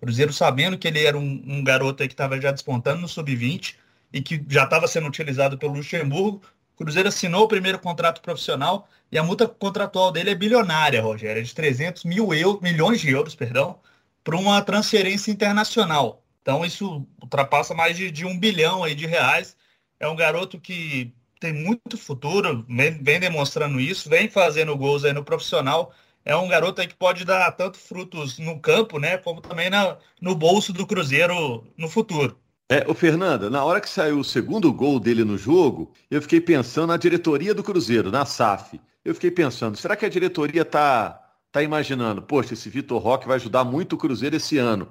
Cruzeiro 0.00 0.32
sabendo 0.32 0.76
que 0.76 0.88
ele 0.88 1.04
era 1.04 1.16
um, 1.16 1.42
um 1.46 1.62
garoto 1.62 2.02
que 2.06 2.12
estava 2.12 2.40
já 2.40 2.50
despontando 2.50 3.00
no 3.00 3.08
sub-20 3.08 3.76
e 4.12 4.20
que 4.20 4.44
já 4.48 4.64
estava 4.64 4.88
sendo 4.88 5.06
utilizado 5.06 5.56
pelo 5.56 5.74
Luxemburgo. 5.74 6.42
Cruzeiro 6.76 7.08
assinou 7.08 7.44
o 7.44 7.48
primeiro 7.48 7.78
contrato 7.78 8.20
profissional 8.20 8.88
e 9.12 9.18
a 9.18 9.22
multa 9.22 9.46
contratual 9.46 10.10
dele 10.10 10.30
é 10.30 10.34
bilionária, 10.34 11.00
Rogério, 11.02 11.40
é 11.40 11.44
de 11.44 11.54
300 11.54 12.04
mil 12.04 12.34
euros, 12.34 12.60
milhões 12.60 13.00
de 13.00 13.10
euros, 13.10 13.34
perdão, 13.36 13.78
para 14.24 14.36
uma 14.36 14.60
transferência 14.62 15.30
internacional. 15.30 16.22
Então 16.48 16.64
isso 16.64 17.06
ultrapassa 17.20 17.74
mais 17.74 17.94
de, 17.94 18.10
de, 18.10 18.24
um 18.24 18.38
bilhão 18.38 18.82
aí 18.82 18.94
de 18.94 19.04
reais. 19.04 19.54
É 20.00 20.08
um 20.08 20.16
garoto 20.16 20.58
que 20.58 21.12
tem 21.38 21.52
muito 21.52 21.98
futuro, 21.98 22.64
vem, 22.66 23.02
vem 23.02 23.20
demonstrando 23.20 23.78
isso, 23.78 24.08
vem 24.08 24.30
fazendo 24.30 24.74
gols 24.74 25.04
aí 25.04 25.12
no 25.12 25.22
profissional 25.22 25.92
é 26.24 26.36
um 26.36 26.46
garoto 26.46 26.80
aí 26.80 26.86
que 26.86 26.94
pode 26.94 27.24
dar 27.24 27.50
tanto 27.52 27.78
frutos 27.78 28.38
no 28.38 28.60
campo, 28.60 28.98
né, 28.98 29.16
como 29.16 29.40
também 29.40 29.70
na, 29.70 29.96
no 30.20 30.34
bolso 30.34 30.74
do 30.74 30.86
Cruzeiro 30.86 31.64
no 31.74 31.88
futuro. 31.88 32.38
É, 32.70 32.84
o 32.86 32.92
Fernanda, 32.92 33.48
na 33.48 33.64
hora 33.64 33.80
que 33.80 33.88
saiu 33.88 34.18
o 34.18 34.24
segundo 34.24 34.70
gol 34.70 35.00
dele 35.00 35.24
no 35.24 35.38
jogo, 35.38 35.90
eu 36.10 36.20
fiquei 36.20 36.38
pensando 36.38 36.88
na 36.88 36.98
diretoria 36.98 37.54
do 37.54 37.62
Cruzeiro, 37.62 38.10
na 38.10 38.26
SAF. 38.26 38.78
Eu 39.02 39.14
fiquei 39.14 39.30
pensando, 39.30 39.78
será 39.78 39.96
que 39.96 40.04
a 40.04 40.08
diretoria 40.08 40.66
tá 40.66 41.24
tá 41.50 41.62
imaginando, 41.62 42.20
poxa, 42.20 42.52
esse 42.52 42.68
Vitor 42.68 43.00
Roque 43.00 43.26
vai 43.26 43.36
ajudar 43.36 43.64
muito 43.64 43.94
o 43.94 43.98
Cruzeiro 43.98 44.36
esse 44.36 44.58
ano? 44.58 44.86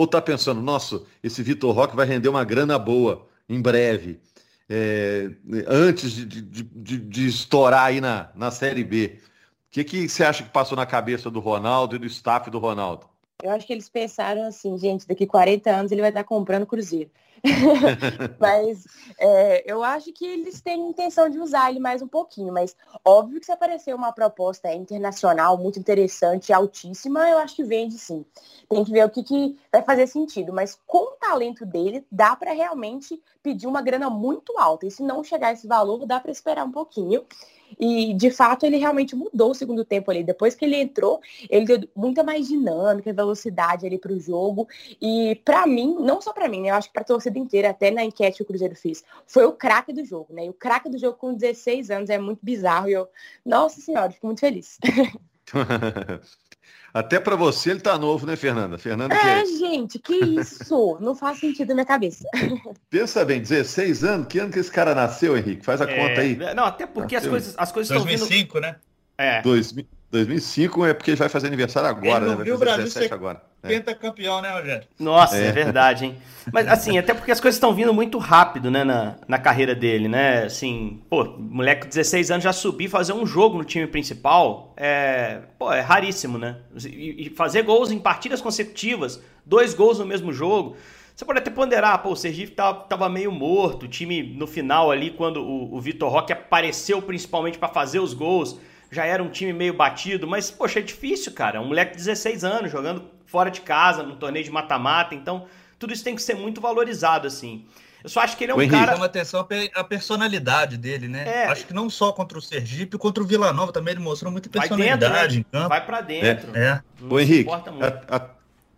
Ou 0.00 0.06
tá 0.06 0.18
pensando, 0.18 0.62
nossa, 0.62 1.02
esse 1.22 1.42
Vitor 1.42 1.74
Roque 1.74 1.94
vai 1.94 2.06
render 2.06 2.30
uma 2.30 2.42
grana 2.42 2.78
boa 2.78 3.28
em 3.46 3.60
breve, 3.60 4.18
é, 4.66 5.30
antes 5.68 6.12
de, 6.12 6.24
de, 6.24 6.62
de, 6.62 6.96
de, 6.96 7.26
estourar 7.26 7.84
aí 7.84 8.00
na, 8.00 8.30
na 8.34 8.50
Série 8.50 8.82
B. 8.82 9.18
O 9.18 9.20
que, 9.70 9.84
que 9.84 10.08
você 10.08 10.24
acha 10.24 10.42
que 10.42 10.48
passou 10.48 10.74
na 10.74 10.86
cabeça 10.86 11.30
do 11.30 11.38
Ronaldo 11.38 11.96
e 11.96 11.98
do 11.98 12.06
staff 12.06 12.50
do 12.50 12.58
Ronaldo? 12.58 13.04
Eu 13.42 13.50
acho 13.50 13.66
que 13.66 13.74
eles 13.74 13.90
pensaram 13.90 14.46
assim, 14.46 14.78
gente, 14.78 15.06
daqui 15.06 15.26
40 15.26 15.70
anos 15.70 15.92
ele 15.92 16.00
vai 16.00 16.08
estar 16.08 16.24
comprando 16.24 16.64
Cruzeiro. 16.64 17.10
mas 18.38 18.86
é, 19.18 19.70
eu 19.70 19.82
acho 19.82 20.12
que 20.12 20.26
eles 20.26 20.60
têm 20.60 20.88
intenção 20.88 21.28
de 21.28 21.38
usar 21.38 21.70
ele 21.70 21.80
mais 21.80 22.02
um 22.02 22.08
pouquinho. 22.08 22.52
Mas 22.52 22.76
óbvio 23.04 23.40
que 23.40 23.46
se 23.46 23.52
aparecer 23.52 23.94
uma 23.94 24.12
proposta 24.12 24.72
internacional 24.72 25.56
muito 25.56 25.78
interessante, 25.78 26.52
altíssima, 26.52 27.28
eu 27.28 27.38
acho 27.38 27.56
que 27.56 27.64
vende 27.64 27.98
sim. 27.98 28.24
Tem 28.68 28.84
que 28.84 28.92
ver 28.92 29.04
o 29.04 29.10
que, 29.10 29.22
que 29.22 29.58
vai 29.72 29.82
fazer 29.82 30.06
sentido. 30.06 30.52
Mas 30.52 30.78
com 30.86 31.14
o 31.14 31.16
talento 31.16 31.64
dele, 31.64 32.06
dá 32.10 32.36
para 32.36 32.52
realmente 32.52 33.20
pedir 33.42 33.66
uma 33.66 33.82
grana 33.82 34.10
muito 34.10 34.58
alta. 34.58 34.86
E 34.86 34.90
se 34.90 35.02
não 35.02 35.24
chegar 35.24 35.48
a 35.48 35.52
esse 35.52 35.66
valor, 35.66 36.06
dá 36.06 36.20
para 36.20 36.30
esperar 36.30 36.64
um 36.64 36.72
pouquinho. 36.72 37.24
E, 37.78 38.14
de 38.14 38.30
fato, 38.30 38.64
ele 38.64 38.76
realmente 38.76 39.14
mudou 39.14 39.50
o 39.50 39.54
segundo 39.54 39.84
tempo 39.84 40.10
ali. 40.10 40.24
Depois 40.24 40.54
que 40.54 40.64
ele 40.64 40.76
entrou, 40.76 41.20
ele 41.48 41.66
deu 41.66 41.88
muita 41.94 42.22
mais 42.22 42.48
dinâmica, 42.48 43.12
velocidade 43.12 43.86
ali 43.86 43.98
para 43.98 44.12
o 44.12 44.18
jogo. 44.18 44.66
E, 45.00 45.36
para 45.44 45.66
mim, 45.66 45.96
não 46.00 46.20
só 46.20 46.32
para 46.32 46.48
mim, 46.48 46.62
né? 46.62 46.70
Eu 46.70 46.74
acho 46.74 46.88
que 46.88 46.94
para 46.94 47.02
a 47.02 47.06
torcida 47.30 47.38
inteira, 47.38 47.70
até 47.70 47.90
na 47.90 48.04
enquete 48.04 48.38
que 48.38 48.42
o 48.42 48.46
Cruzeiro 48.46 48.74
fez, 48.74 49.04
foi 49.26 49.44
o 49.44 49.52
craque 49.52 49.92
do 49.92 50.04
jogo, 50.04 50.34
né? 50.34 50.46
E 50.46 50.50
o 50.50 50.52
craque 50.52 50.90
do 50.90 50.98
jogo 50.98 51.16
com 51.16 51.34
16 51.34 51.90
anos 51.90 52.10
é 52.10 52.18
muito 52.18 52.40
bizarro. 52.42 52.88
E 52.88 52.92
eu, 52.92 53.08
nossa 53.44 53.80
senhora, 53.80 54.10
fico 54.10 54.26
muito 54.26 54.40
feliz. 54.40 54.78
Até 56.92 57.20
para 57.20 57.36
você 57.36 57.70
ele 57.70 57.80
tá 57.80 57.96
novo, 57.96 58.26
né, 58.26 58.34
Fernanda? 58.34 58.76
Fernanda 58.76 59.14
é, 59.14 59.42
que... 59.42 59.58
gente, 59.58 59.98
que 60.00 60.12
isso? 60.12 60.98
Não 61.00 61.14
faz 61.14 61.38
sentido 61.38 61.68
na 61.68 61.74
minha 61.74 61.86
cabeça. 61.86 62.28
Pensa 62.90 63.24
bem, 63.24 63.40
16 63.40 64.02
anos, 64.02 64.26
que 64.26 64.40
ano 64.40 64.52
que 64.52 64.58
esse 64.58 64.72
cara 64.72 64.92
nasceu, 64.92 65.36
Henrique? 65.38 65.64
Faz 65.64 65.80
a 65.80 65.84
é... 65.84 65.96
conta 65.96 66.20
aí. 66.20 66.36
Não, 66.54 66.64
até 66.64 66.86
porque 66.86 67.14
nasceu. 67.14 67.28
as 67.28 67.32
coisas, 67.32 67.54
as 67.56 67.72
coisas 67.72 67.96
2005, 67.96 68.58
estão 68.58 68.60
vindo... 68.60 68.72
né? 68.72 68.76
É. 69.16 69.40
2005 70.10 70.86
é 70.86 70.92
porque 70.94 71.12
ele 71.12 71.16
vai 71.16 71.28
fazer 71.28 71.46
aniversário 71.46 71.88
agora, 71.88 72.26
ele 72.26 72.34
né? 72.34 72.44
Vai 72.44 72.68
fazer 72.68 72.82
17 72.82 73.14
agora. 73.14 73.40
Pentacampeão, 73.62 74.38
é. 74.38 74.42
né, 74.42 74.52
Rogério? 74.52 74.88
Nossa, 74.98 75.36
é. 75.36 75.46
é. 75.46 75.52
verdade, 75.52 76.06
hein? 76.06 76.16
Mas 76.52 76.66
assim, 76.66 76.98
até 76.98 77.14
porque 77.14 77.30
as 77.30 77.40
coisas 77.40 77.56
estão 77.56 77.74
vindo 77.74 77.92
muito 77.92 78.18
rápido, 78.18 78.70
né, 78.70 78.82
na, 78.82 79.16
na 79.28 79.38
carreira 79.38 79.74
dele, 79.74 80.08
né? 80.08 80.44
Assim, 80.44 81.00
pô, 81.08 81.24
moleque 81.38 81.82
de 81.82 81.88
16 81.88 82.30
anos 82.30 82.44
já 82.44 82.52
subir 82.52 82.88
fazer 82.88 83.12
um 83.12 83.24
jogo 83.24 83.58
no 83.58 83.64
time 83.64 83.86
principal 83.86 84.74
é, 84.76 85.40
pô, 85.58 85.72
é 85.72 85.80
raríssimo, 85.80 86.38
né? 86.38 86.56
E, 86.86 87.26
e 87.26 87.30
fazer 87.30 87.62
gols 87.62 87.90
em 87.90 87.98
partidas 87.98 88.40
consecutivas, 88.40 89.22
dois 89.44 89.74
gols 89.74 89.98
no 89.98 90.06
mesmo 90.06 90.32
jogo. 90.32 90.76
Você 91.14 91.24
pode 91.24 91.38
até 91.38 91.50
ponderar, 91.50 92.02
pô, 92.02 92.12
o 92.12 92.16
Sergipe 92.16 92.52
tava, 92.52 92.80
tava 92.84 93.08
meio 93.08 93.30
morto, 93.30 93.84
o 93.84 93.88
time 93.88 94.22
no 94.22 94.46
final 94.46 94.90
ali, 94.90 95.10
quando 95.10 95.42
o, 95.42 95.74
o 95.76 95.80
Vitor 95.80 96.10
Roque 96.10 96.32
apareceu 96.32 97.02
principalmente 97.02 97.58
para 97.58 97.68
fazer 97.68 98.00
os 98.00 98.14
gols, 98.14 98.58
já 98.90 99.04
era 99.04 99.22
um 99.22 99.28
time 99.28 99.52
meio 99.52 99.74
batido, 99.74 100.26
mas, 100.26 100.50
poxa, 100.50 100.80
é 100.80 100.82
difícil, 100.82 101.32
cara. 101.32 101.60
Um 101.60 101.66
moleque 101.66 101.92
de 101.92 101.98
16 101.98 102.44
anos 102.44 102.72
jogando 102.72 103.04
fora 103.24 103.50
de 103.50 103.60
casa, 103.60 104.02
num 104.02 104.16
torneio 104.16 104.44
de 104.44 104.50
mata-mata. 104.50 105.14
Então, 105.14 105.46
tudo 105.78 105.92
isso 105.92 106.02
tem 106.02 106.16
que 106.16 106.22
ser 106.22 106.34
muito 106.34 106.60
valorizado, 106.60 107.26
assim. 107.26 107.64
Eu 108.02 108.10
só 108.10 108.20
acho 108.20 108.36
que 108.36 108.44
ele 108.44 108.52
é 108.52 108.54
um 108.54 108.58
o 108.58 108.62
Henrique, 108.62 108.78
cara. 108.78 108.92
Chama 108.92 109.04
atenção 109.04 109.46
a 109.74 109.84
personalidade 109.84 110.76
dele, 110.76 111.06
né? 111.06 111.24
É. 111.26 111.46
Acho 111.46 111.66
que 111.66 111.74
não 111.74 111.88
só 111.90 112.12
contra 112.12 112.38
o 112.38 112.42
Sergipe, 112.42 112.96
contra 112.96 113.22
o 113.22 113.26
Vila 113.26 113.52
Nova 113.52 113.72
também 113.72 113.92
ele 113.92 114.00
mostrou 114.00 114.32
muita 114.32 114.48
personalidade. 114.48 115.36
Dentro, 115.36 115.60
né? 115.60 115.68
Vai 115.68 115.84
para 115.84 116.00
dentro. 116.00 116.56
É. 116.56 116.60
é. 116.60 116.82
O 117.08 117.20
Henrique, 117.20 117.50
a, 117.50 118.16
a, 118.16 118.26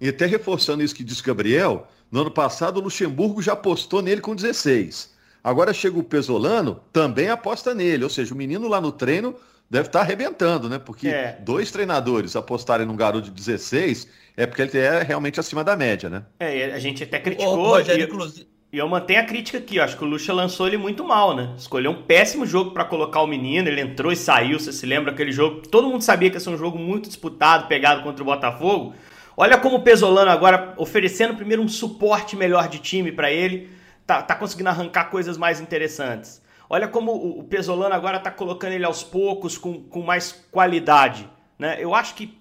e 0.01 0.09
até 0.09 0.27
reforçando 0.27 0.83
isso 0.83 0.95
que 0.95 1.05
disse 1.05 1.23
Gabriel, 1.23 1.87
no 2.11 2.23
ano 2.23 2.31
passado 2.31 2.79
o 2.79 2.83
Luxemburgo 2.83 3.41
já 3.41 3.53
apostou 3.53 4.03
nele 4.03 4.21
com 4.21 4.35
16. 4.35 5.13
Agora 5.45 5.73
chega 5.73 5.99
o 5.99 6.05
Pesolano, 6.05 6.81
também 6.93 7.29
aposta 7.29 7.75
nele. 7.75 8.05
Ou 8.05 8.11
seja, 8.11 8.35
o 8.35 8.37
menino 8.37 8.69
lá 8.69 8.81
no 8.81 8.93
treino 8.93 9.37
deve 9.73 9.89
estar 9.89 10.01
arrebentando, 10.01 10.69
né? 10.69 10.79
Porque 10.79 11.09
é. 11.09 11.39
dois 11.41 11.71
treinadores 11.71 12.37
apostarem 12.37 12.87
num 12.87 12.95
garoto 12.95 13.25
de 13.25 13.31
16 13.31 14.07
é 14.37 14.45
porque 14.45 14.61
ele 14.61 14.77
é 14.77 15.03
realmente 15.03 15.41
acima 15.41 15.65
da 15.65 15.75
média, 15.75 16.11
né? 16.11 16.25
É, 16.39 16.67
a 16.75 16.79
gente 16.79 17.03
até 17.03 17.19
criticou. 17.19 17.59
Ô, 17.59 17.69
Rogério, 17.71 18.03
e, 18.03 18.05
inclusive... 18.05 18.47
e 18.71 18.77
eu 18.77 18.87
mantenho 18.87 19.21
a 19.21 19.25
crítica 19.25 19.57
aqui, 19.57 19.77
eu 19.77 19.83
acho 19.83 19.97
que 19.97 20.05
o 20.05 20.07
Lucha 20.07 20.31
lançou 20.31 20.67
ele 20.67 20.77
muito 20.77 21.03
mal, 21.03 21.35
né? 21.35 21.55
Escolheu 21.57 21.91
um 21.91 22.03
péssimo 22.03 22.45
jogo 22.45 22.73
para 22.73 22.85
colocar 22.85 23.23
o 23.23 23.27
menino, 23.27 23.67
ele 23.67 23.81
entrou 23.81 24.13
e 24.13 24.17
saiu, 24.17 24.61
você 24.61 24.75
se 24.75 24.85
lembra 24.85 25.11
aquele 25.11 25.33
jogo? 25.33 25.67
Todo 25.67 25.89
mundo 25.89 26.03
sabia 26.03 26.29
que 26.29 26.37
ia 26.37 26.41
ser 26.41 26.51
um 26.51 26.59
jogo 26.59 26.79
muito 26.79 27.09
disputado, 27.09 27.67
pegado 27.67 28.03
contra 28.03 28.23
o 28.23 28.27
Botafogo. 28.27 28.95
Olha 29.35 29.57
como 29.57 29.77
o 29.77 29.83
Pesolano 29.83 30.31
agora 30.31 30.75
oferecendo 30.77 31.35
primeiro 31.35 31.63
um 31.63 31.69
suporte 31.69 32.37
melhor 32.37 32.69
de 32.69 32.79
time 32.79 33.11
para 33.11 33.33
ele, 33.33 33.71
tá, 34.07 34.21
tá 34.21 34.35
conseguindo 34.35 34.69
arrancar 34.69 35.07
coisas 35.07 35.39
mais 35.39 35.63
interessantes. 35.63 36.42
Olha 36.75 36.89
como 36.89 37.13
o 37.13 37.45
Pesolano 37.45 37.95
agora 37.95 38.17
está 38.17 38.31
colocando 38.31 38.73
ele 38.73 38.87
aos 38.87 39.05
poucos, 39.05 39.59
com, 39.59 39.83
com 39.83 40.01
mais 40.01 40.33
qualidade. 40.51 41.29
Né? 41.59 41.77
Eu 41.79 41.95
acho 41.95 42.15
que 42.15 42.41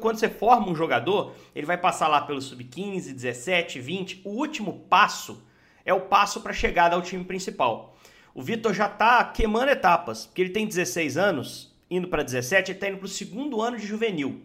quando 0.00 0.18
você 0.18 0.28
forma 0.28 0.70
um 0.70 0.74
jogador, 0.76 1.34
ele 1.52 1.66
vai 1.66 1.76
passar 1.76 2.06
lá 2.06 2.20
pelo 2.20 2.40
sub-15, 2.40 3.12
17, 3.12 3.80
20. 3.80 4.22
O 4.24 4.38
último 4.38 4.86
passo 4.88 5.44
é 5.84 5.92
o 5.92 6.02
passo 6.02 6.42
para 6.42 6.52
chegada 6.52 6.94
ao 6.94 7.02
time 7.02 7.24
principal. 7.24 7.96
O 8.32 8.40
Vitor 8.40 8.72
já 8.72 8.86
está 8.86 9.24
queimando 9.24 9.72
etapas, 9.72 10.26
porque 10.26 10.42
ele 10.42 10.50
tem 10.50 10.64
16 10.64 11.16
anos, 11.16 11.74
indo 11.90 12.06
para 12.06 12.22
17, 12.22 12.70
ele 12.70 12.76
está 12.76 12.88
indo 12.88 12.98
para 12.98 13.06
o 13.06 13.08
segundo 13.08 13.60
ano 13.60 13.76
de 13.76 13.84
juvenil. 13.84 14.42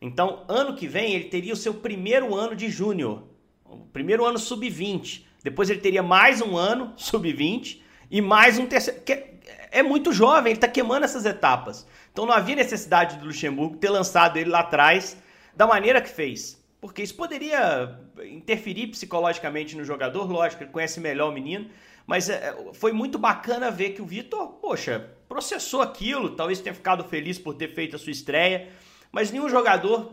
Então, 0.00 0.46
ano 0.48 0.74
que 0.74 0.86
vem, 0.86 1.12
ele 1.12 1.24
teria 1.24 1.52
o 1.52 1.56
seu 1.56 1.74
primeiro 1.74 2.34
ano 2.34 2.56
de 2.56 2.70
júnior, 2.70 3.24
o 3.66 3.80
primeiro 3.92 4.24
ano 4.24 4.38
sub-20. 4.38 5.24
Depois 5.44 5.68
ele 5.68 5.80
teria 5.80 6.02
mais 6.02 6.40
um 6.40 6.56
ano 6.56 6.94
sub-20 6.96 7.86
e 8.10 8.20
mais 8.20 8.58
um 8.58 8.66
terceiro. 8.66 9.00
Que 9.02 9.38
é 9.70 9.82
muito 9.82 10.12
jovem, 10.12 10.52
ele 10.52 10.56
está 10.56 10.68
queimando 10.68 11.04
essas 11.04 11.24
etapas. 11.24 11.86
Então 12.12 12.26
não 12.26 12.32
havia 12.32 12.56
necessidade 12.56 13.18
do 13.18 13.26
Luxemburgo 13.26 13.76
ter 13.76 13.90
lançado 13.90 14.38
ele 14.38 14.50
lá 14.50 14.60
atrás 14.60 15.16
da 15.54 15.66
maneira 15.66 16.00
que 16.00 16.08
fez. 16.08 16.58
Porque 16.80 17.02
isso 17.02 17.14
poderia 17.14 17.98
interferir 18.24 18.88
psicologicamente 18.88 19.76
no 19.76 19.84
jogador, 19.84 20.30
lógico, 20.30 20.62
ele 20.62 20.70
conhece 20.70 21.00
melhor 21.00 21.30
o 21.30 21.32
menino, 21.32 21.68
mas 22.06 22.30
é, 22.30 22.56
foi 22.72 22.92
muito 22.92 23.18
bacana 23.18 23.70
ver 23.70 23.90
que 23.90 24.00
o 24.00 24.06
Vitor, 24.06 24.46
poxa, 24.54 25.10
processou 25.28 25.82
aquilo, 25.82 26.30
talvez 26.30 26.60
tenha 26.60 26.74
ficado 26.74 27.04
feliz 27.04 27.38
por 27.38 27.54
ter 27.54 27.74
feito 27.74 27.96
a 27.96 27.98
sua 27.98 28.12
estreia, 28.12 28.68
mas 29.10 29.30
nenhum 29.32 29.48
jogador 29.48 30.12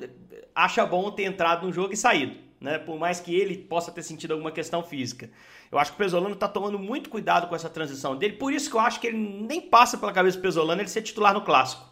acha 0.53 0.85
bom 0.85 1.11
ter 1.11 1.23
entrado 1.23 1.67
no 1.67 1.71
jogo 1.71 1.93
e 1.93 1.97
saído, 1.97 2.37
né? 2.65 2.79
Por 2.79 2.97
mais 2.97 3.19
que 3.19 3.33
ele 3.33 3.55
possa 3.55 3.91
ter 3.91 4.01
sentido 4.01 4.31
alguma 4.31 4.51
questão 4.51 4.83
física. 4.83 5.29
Eu 5.71 5.77
acho 5.77 5.91
que 5.91 5.95
o 5.95 5.99
Pesolano 5.99 6.33
está 6.33 6.47
tomando 6.47 6.79
muito 6.79 7.11
cuidado 7.11 7.47
com 7.47 7.55
essa 7.55 7.69
transição 7.69 8.17
dele, 8.17 8.33
por 8.33 8.51
isso 8.51 8.69
que 8.69 8.75
eu 8.75 8.79
acho 8.79 8.99
que 8.99 9.07
ele 9.07 9.17
nem 9.17 9.61
passa 9.61 9.97
pela 9.99 10.11
cabeça 10.11 10.37
do 10.37 10.41
Pesolano 10.41 10.81
ele 10.81 10.89
ser 10.89 11.03
titular 11.03 11.33
no 11.33 11.41
clássico. 11.41 11.85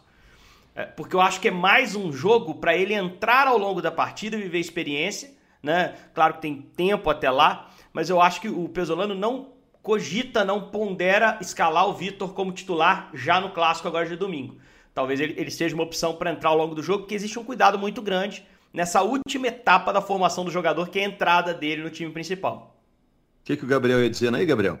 É, 0.74 0.84
porque 0.84 1.14
eu 1.14 1.20
acho 1.20 1.40
que 1.40 1.46
é 1.46 1.52
mais 1.52 1.94
um 1.94 2.12
jogo 2.12 2.56
para 2.56 2.76
ele 2.76 2.92
entrar 2.92 3.46
ao 3.46 3.56
longo 3.56 3.80
da 3.80 3.92
partida, 3.92 4.36
viver 4.36 4.58
experiência, 4.58 5.32
né? 5.62 5.94
Claro 6.12 6.34
que 6.34 6.42
tem 6.42 6.60
tempo 6.60 7.08
até 7.08 7.30
lá, 7.30 7.70
mas 7.92 8.10
eu 8.10 8.20
acho 8.20 8.40
que 8.40 8.48
o 8.48 8.68
Pesolano 8.68 9.14
não 9.14 9.52
cogita, 9.80 10.44
não 10.44 10.70
pondera 10.72 11.38
escalar 11.40 11.88
o 11.88 11.94
Vitor 11.94 12.34
como 12.34 12.50
titular 12.50 13.10
já 13.14 13.40
no 13.40 13.50
clássico 13.50 13.86
agora 13.86 14.08
de 14.08 14.16
domingo. 14.16 14.56
Talvez 14.92 15.20
ele, 15.20 15.34
ele 15.36 15.50
seja 15.52 15.74
uma 15.74 15.84
opção 15.84 16.16
para 16.16 16.32
entrar 16.32 16.50
ao 16.50 16.56
longo 16.56 16.74
do 16.74 16.82
jogo, 16.82 17.00
porque 17.00 17.14
existe 17.14 17.38
um 17.38 17.44
cuidado 17.44 17.78
muito 17.78 18.02
grande 18.02 18.44
nessa 18.74 19.02
última 19.02 19.46
etapa 19.46 19.92
da 19.92 20.02
formação 20.02 20.44
do 20.44 20.50
jogador, 20.50 20.88
que 20.88 20.98
é 20.98 21.04
a 21.04 21.08
entrada 21.08 21.54
dele 21.54 21.82
no 21.82 21.90
time 21.90 22.10
principal. 22.10 22.76
O 23.40 23.44
que, 23.44 23.56
que 23.56 23.64
o 23.64 23.68
Gabriel 23.68 24.02
ia 24.02 24.10
dizendo 24.10 24.36
aí, 24.36 24.44
Gabriel? 24.44 24.80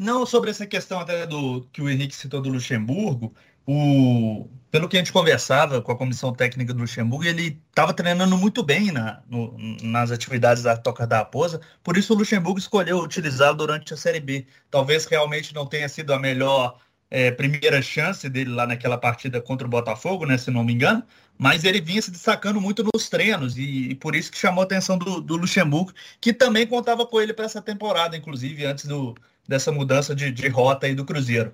Não, 0.00 0.24
sobre 0.24 0.48
essa 0.48 0.66
questão 0.66 0.98
até 0.98 1.26
do 1.26 1.68
que 1.70 1.82
o 1.82 1.90
Henrique 1.90 2.14
citou 2.14 2.40
do 2.40 2.48
Luxemburgo, 2.48 3.34
o, 3.66 4.48
pelo 4.70 4.88
que 4.88 4.96
a 4.96 5.00
gente 5.00 5.12
conversava 5.12 5.82
com 5.82 5.92
a 5.92 5.96
comissão 5.96 6.32
técnica 6.32 6.72
do 6.72 6.80
Luxemburgo, 6.80 7.24
ele 7.24 7.60
estava 7.68 7.92
treinando 7.92 8.38
muito 8.38 8.62
bem 8.62 8.90
na, 8.90 9.22
no, 9.28 9.54
nas 9.82 10.10
atividades 10.10 10.62
da 10.62 10.74
Toca 10.74 11.06
da 11.06 11.18
Raposa, 11.18 11.60
por 11.82 11.98
isso 11.98 12.14
o 12.14 12.16
Luxemburgo 12.16 12.58
escolheu 12.58 12.98
utilizá-lo 12.98 13.58
durante 13.58 13.92
a 13.92 13.96
Série 13.96 14.20
B. 14.20 14.46
Talvez 14.70 15.04
realmente 15.04 15.54
não 15.54 15.66
tenha 15.66 15.88
sido 15.88 16.14
a 16.14 16.18
melhor 16.18 16.78
é, 17.10 17.30
primeira 17.30 17.82
chance 17.82 18.28
dele 18.28 18.50
lá 18.50 18.66
naquela 18.66 18.96
partida 18.96 19.40
contra 19.40 19.66
o 19.66 19.70
Botafogo, 19.70 20.24
né, 20.24 20.38
se 20.38 20.50
não 20.50 20.62
me 20.62 20.72
engano, 20.72 21.02
mas 21.36 21.64
ele 21.64 21.80
vinha 21.80 22.00
se 22.00 22.10
destacando 22.10 22.60
muito 22.60 22.84
nos 22.94 23.08
treinos 23.08 23.58
e, 23.58 23.90
e 23.90 23.94
por 23.94 24.14
isso 24.14 24.30
que 24.30 24.38
chamou 24.38 24.62
a 24.62 24.64
atenção 24.64 24.96
do, 24.96 25.20
do 25.20 25.36
Luxemburgo, 25.36 25.92
que 26.20 26.32
também 26.32 26.66
contava 26.66 27.04
com 27.04 27.20
ele 27.20 27.32
para 27.32 27.46
essa 27.46 27.60
temporada, 27.60 28.16
inclusive 28.16 28.64
antes 28.64 28.84
do, 28.84 29.16
dessa 29.48 29.72
mudança 29.72 30.14
de, 30.14 30.30
de 30.30 30.48
rota 30.48 30.86
aí 30.86 30.94
do 30.94 31.04
Cruzeiro. 31.04 31.52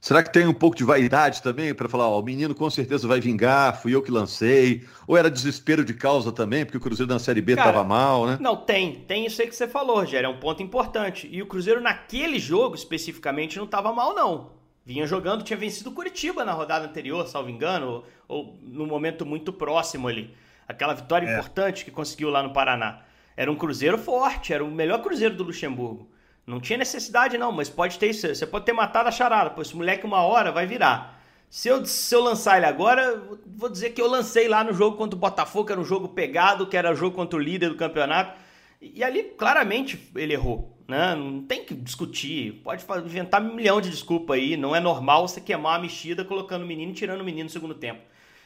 Será 0.00 0.22
que 0.22 0.32
tem 0.32 0.46
um 0.46 0.52
pouco 0.52 0.76
de 0.76 0.84
vaidade 0.84 1.42
também 1.42 1.74
para 1.74 1.88
falar, 1.88 2.06
ó, 2.06 2.20
o 2.20 2.22
menino 2.22 2.54
com 2.54 2.68
certeza 2.68 3.08
vai 3.08 3.20
vingar, 3.20 3.80
fui 3.80 3.94
eu 3.94 4.02
que 4.02 4.10
lancei? 4.10 4.86
Ou 5.06 5.16
era 5.16 5.30
desespero 5.30 5.84
de 5.84 5.94
causa 5.94 6.30
também, 6.30 6.64
porque 6.64 6.76
o 6.76 6.80
Cruzeiro 6.80 7.10
na 7.10 7.18
Série 7.18 7.40
B 7.40 7.54
estava 7.54 7.82
mal, 7.82 8.26
né? 8.26 8.38
Não, 8.40 8.54
tem. 8.54 9.00
Tem 9.00 9.26
isso 9.26 9.40
aí 9.40 9.48
que 9.48 9.56
você 9.56 9.66
falou, 9.66 9.96
Rogério, 9.96 10.26
é 10.26 10.30
um 10.30 10.38
ponto 10.38 10.62
importante. 10.62 11.28
E 11.32 11.42
o 11.42 11.46
Cruzeiro 11.46 11.80
naquele 11.80 12.38
jogo 12.38 12.76
especificamente 12.76 13.56
não 13.56 13.64
estava 13.64 13.92
mal, 13.92 14.14
não 14.14 14.63
vinha 14.84 15.06
jogando, 15.06 15.42
tinha 15.42 15.56
vencido 15.56 15.90
o 15.90 15.94
Curitiba 15.94 16.44
na 16.44 16.52
rodada 16.52 16.86
anterior, 16.86 17.26
salvo 17.26 17.48
engano, 17.48 17.86
ou, 17.86 18.06
ou 18.28 18.58
num 18.62 18.86
momento 18.86 19.24
muito 19.24 19.52
próximo 19.52 20.08
ali. 20.08 20.34
Aquela 20.68 20.94
vitória 20.94 21.26
é. 21.26 21.32
importante 21.32 21.84
que 21.84 21.90
conseguiu 21.90 22.30
lá 22.30 22.42
no 22.42 22.52
Paraná. 22.52 23.02
Era 23.36 23.50
um 23.50 23.56
Cruzeiro 23.56 23.98
forte, 23.98 24.52
era 24.52 24.64
o 24.64 24.70
melhor 24.70 25.02
Cruzeiro 25.02 25.34
do 25.34 25.44
Luxemburgo. 25.44 26.08
Não 26.46 26.60
tinha 26.60 26.78
necessidade, 26.78 27.38
não, 27.38 27.50
mas 27.50 27.70
pode 27.70 27.98
ter 27.98 28.10
isso. 28.10 28.28
Você 28.28 28.46
pode 28.46 28.66
ter 28.66 28.72
matado 28.72 29.08
a 29.08 29.12
charada. 29.12 29.50
Pô, 29.50 29.62
esse 29.62 29.74
moleque, 29.74 30.04
uma 30.04 30.20
hora, 30.22 30.52
vai 30.52 30.66
virar. 30.66 31.20
Se 31.48 31.68
eu, 31.68 31.84
se 31.86 32.14
eu 32.14 32.20
lançar 32.20 32.58
ele 32.58 32.66
agora, 32.66 33.22
vou 33.46 33.68
dizer 33.68 33.90
que 33.90 34.02
eu 34.02 34.08
lancei 34.08 34.48
lá 34.48 34.62
no 34.62 34.72
jogo 34.72 34.96
contra 34.96 35.16
o 35.16 35.20
Botafogo, 35.20 35.66
que 35.66 35.72
era 35.72 35.80
um 35.80 35.84
jogo 35.84 36.08
pegado, 36.08 36.66
que 36.66 36.76
era 36.76 36.94
jogo 36.94 37.16
contra 37.16 37.38
o 37.38 37.42
líder 37.42 37.70
do 37.70 37.76
campeonato. 37.76 38.38
E 38.80 39.02
ali, 39.02 39.22
claramente, 39.22 40.10
ele 40.14 40.34
errou. 40.34 40.73
Né? 40.86 41.14
Não 41.14 41.42
tem 41.42 41.64
que 41.64 41.74
discutir. 41.74 42.62
Pode 42.62 42.84
inventar 43.04 43.42
um 43.42 43.54
milhão 43.54 43.80
de 43.80 43.90
desculpa 43.90 44.34
aí. 44.34 44.56
Não 44.56 44.74
é 44.74 44.80
normal 44.80 45.26
você 45.26 45.40
queimar 45.40 45.78
a 45.78 45.82
mexida 45.82 46.24
colocando 46.24 46.62
o 46.62 46.66
menino 46.66 46.92
e 46.92 46.94
tirando 46.94 47.20
o 47.20 47.24
menino 47.24 47.44
no 47.44 47.50
segundo 47.50 47.74
tempo. 47.74 48.00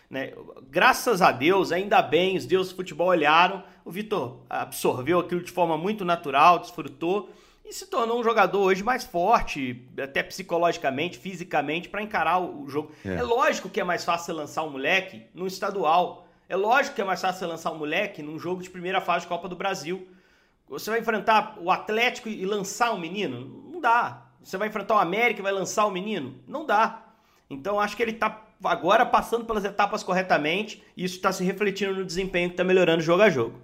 Né? 0.09 0.33
Graças 0.71 1.21
a 1.21 1.30
Deus, 1.30 1.71
ainda 1.71 2.00
bem, 2.00 2.37
os 2.37 2.47
deuses 2.47 2.73
do 2.73 2.76
futebol 2.76 3.09
olharam. 3.09 3.62
O 3.85 3.90
Vitor 3.90 4.38
absorveu 4.49 5.18
aquilo 5.18 5.42
de 5.42 5.52
forma 5.52 5.76
muito 5.76 6.04
natural, 6.04 6.59
desfrutou 6.61 7.30
e 7.64 7.73
se 7.73 7.87
tornou 7.87 8.18
um 8.18 8.25
jogador 8.25 8.61
hoje 8.61 8.83
mais 8.83 9.04
forte, 9.04 9.85
até 10.02 10.23
psicologicamente, 10.23 11.18
fisicamente, 11.18 11.88
para 11.88 12.02
encarar 12.02 12.38
o 12.38 12.66
jogo. 12.68 12.92
É. 13.04 13.16
é 13.16 13.23
lógico 13.23 13.68
que 13.68 13.80
é 13.80 13.85
mais 13.85 14.04
fácil 14.04 14.35
lançar 14.35 14.62
um 14.62 14.71
moleque 14.71 15.25
no 15.35 15.47
estadual. 15.47 16.26
É 16.49 16.57
lógico 16.57 16.97
que 16.97 17.02
é 17.02 17.04
mais 17.04 17.21
fácil 17.21 17.47
lançar 17.47 17.71
um 17.71 17.78
moleque 17.78 18.23
num 18.23 18.38
jogo 18.38 18.62
de 18.62 18.71
primeira 18.71 19.02
fase 19.02 19.26
de 19.26 19.28
Copa 19.28 19.49
do 19.49 19.57
Brasil. 19.57 20.09
Você 20.69 20.91
vai 20.91 21.01
enfrentar 21.01 21.57
o 21.61 21.71
Atlético 21.71 22.29
e 22.29 22.45
lançar 22.45 22.93
o 22.93 22.99
menino? 22.99 23.71
Não 23.73 23.81
dá. 23.81 24.27
Você 24.43 24.57
vai 24.57 24.69
enfrentar 24.69 24.97
o 24.97 24.99
América 24.99 25.41
e 25.41 25.43
vai 25.43 25.53
lançar 25.53 25.87
o 25.87 25.91
menino? 25.91 26.37
Não 26.47 26.67
dá. 26.67 27.05
Então 27.49 27.81
acho 27.81 27.97
que 27.97 28.03
ele 28.03 28.13
está 28.13 28.45
agora 28.63 29.07
passando 29.07 29.45
pelas 29.45 29.65
etapas 29.65 30.03
corretamente, 30.03 30.83
e 30.97 31.05
isso 31.05 31.17
está 31.17 31.33
se 31.33 31.45
refletindo 31.45 31.95
no 31.95 32.05
desempenho 32.05 32.49
que 32.49 32.55
está 32.55 32.65
melhorando 32.65 33.03
jogo 33.03 33.23
a 33.23 33.31
jogo. 33.31 33.61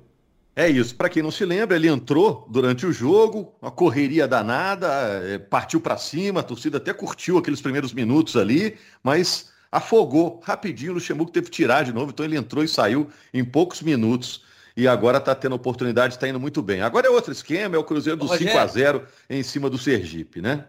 É 0.56 0.68
isso. 0.68 0.94
Para 0.94 1.08
quem 1.08 1.22
não 1.22 1.32
se 1.32 1.44
lembra, 1.44 1.76
ele 1.76 1.88
entrou 1.88 2.46
durante 2.48 2.86
o 2.86 2.92
jogo, 2.92 3.52
uma 3.60 3.72
correria 3.72 4.28
danada, 4.28 4.86
é, 5.24 5.38
partiu 5.38 5.80
para 5.80 5.96
cima, 5.98 6.40
a 6.40 6.44
torcida 6.44 6.78
até 6.78 6.94
curtiu 6.94 7.36
aqueles 7.36 7.60
primeiros 7.60 7.92
minutos 7.92 8.36
ali, 8.36 8.78
mas 9.02 9.52
afogou 9.70 10.40
rapidinho. 10.44 10.92
O 10.92 10.94
Luxemburgo 10.94 11.32
teve 11.32 11.46
que 11.46 11.56
tirar 11.56 11.82
de 11.82 11.92
novo, 11.92 12.12
então 12.12 12.24
ele 12.24 12.36
entrou 12.36 12.62
e 12.62 12.68
saiu 12.68 13.10
em 13.32 13.44
poucos 13.44 13.82
minutos. 13.82 14.44
E 14.76 14.88
agora 14.88 15.18
está 15.18 15.34
tendo 15.34 15.54
oportunidade, 15.54 16.14
está 16.14 16.28
indo 16.28 16.40
muito 16.40 16.60
bem. 16.60 16.80
Agora 16.80 17.06
é 17.06 17.10
outro 17.10 17.32
esquema, 17.32 17.76
é 17.76 17.78
o 17.78 17.84
Cruzeiro 17.84 18.18
do 18.18 18.28
5 18.28 18.58
a 18.58 18.66
0 18.66 19.06
em 19.30 19.42
cima 19.42 19.70
do 19.70 19.78
Sergipe, 19.78 20.40
né? 20.40 20.66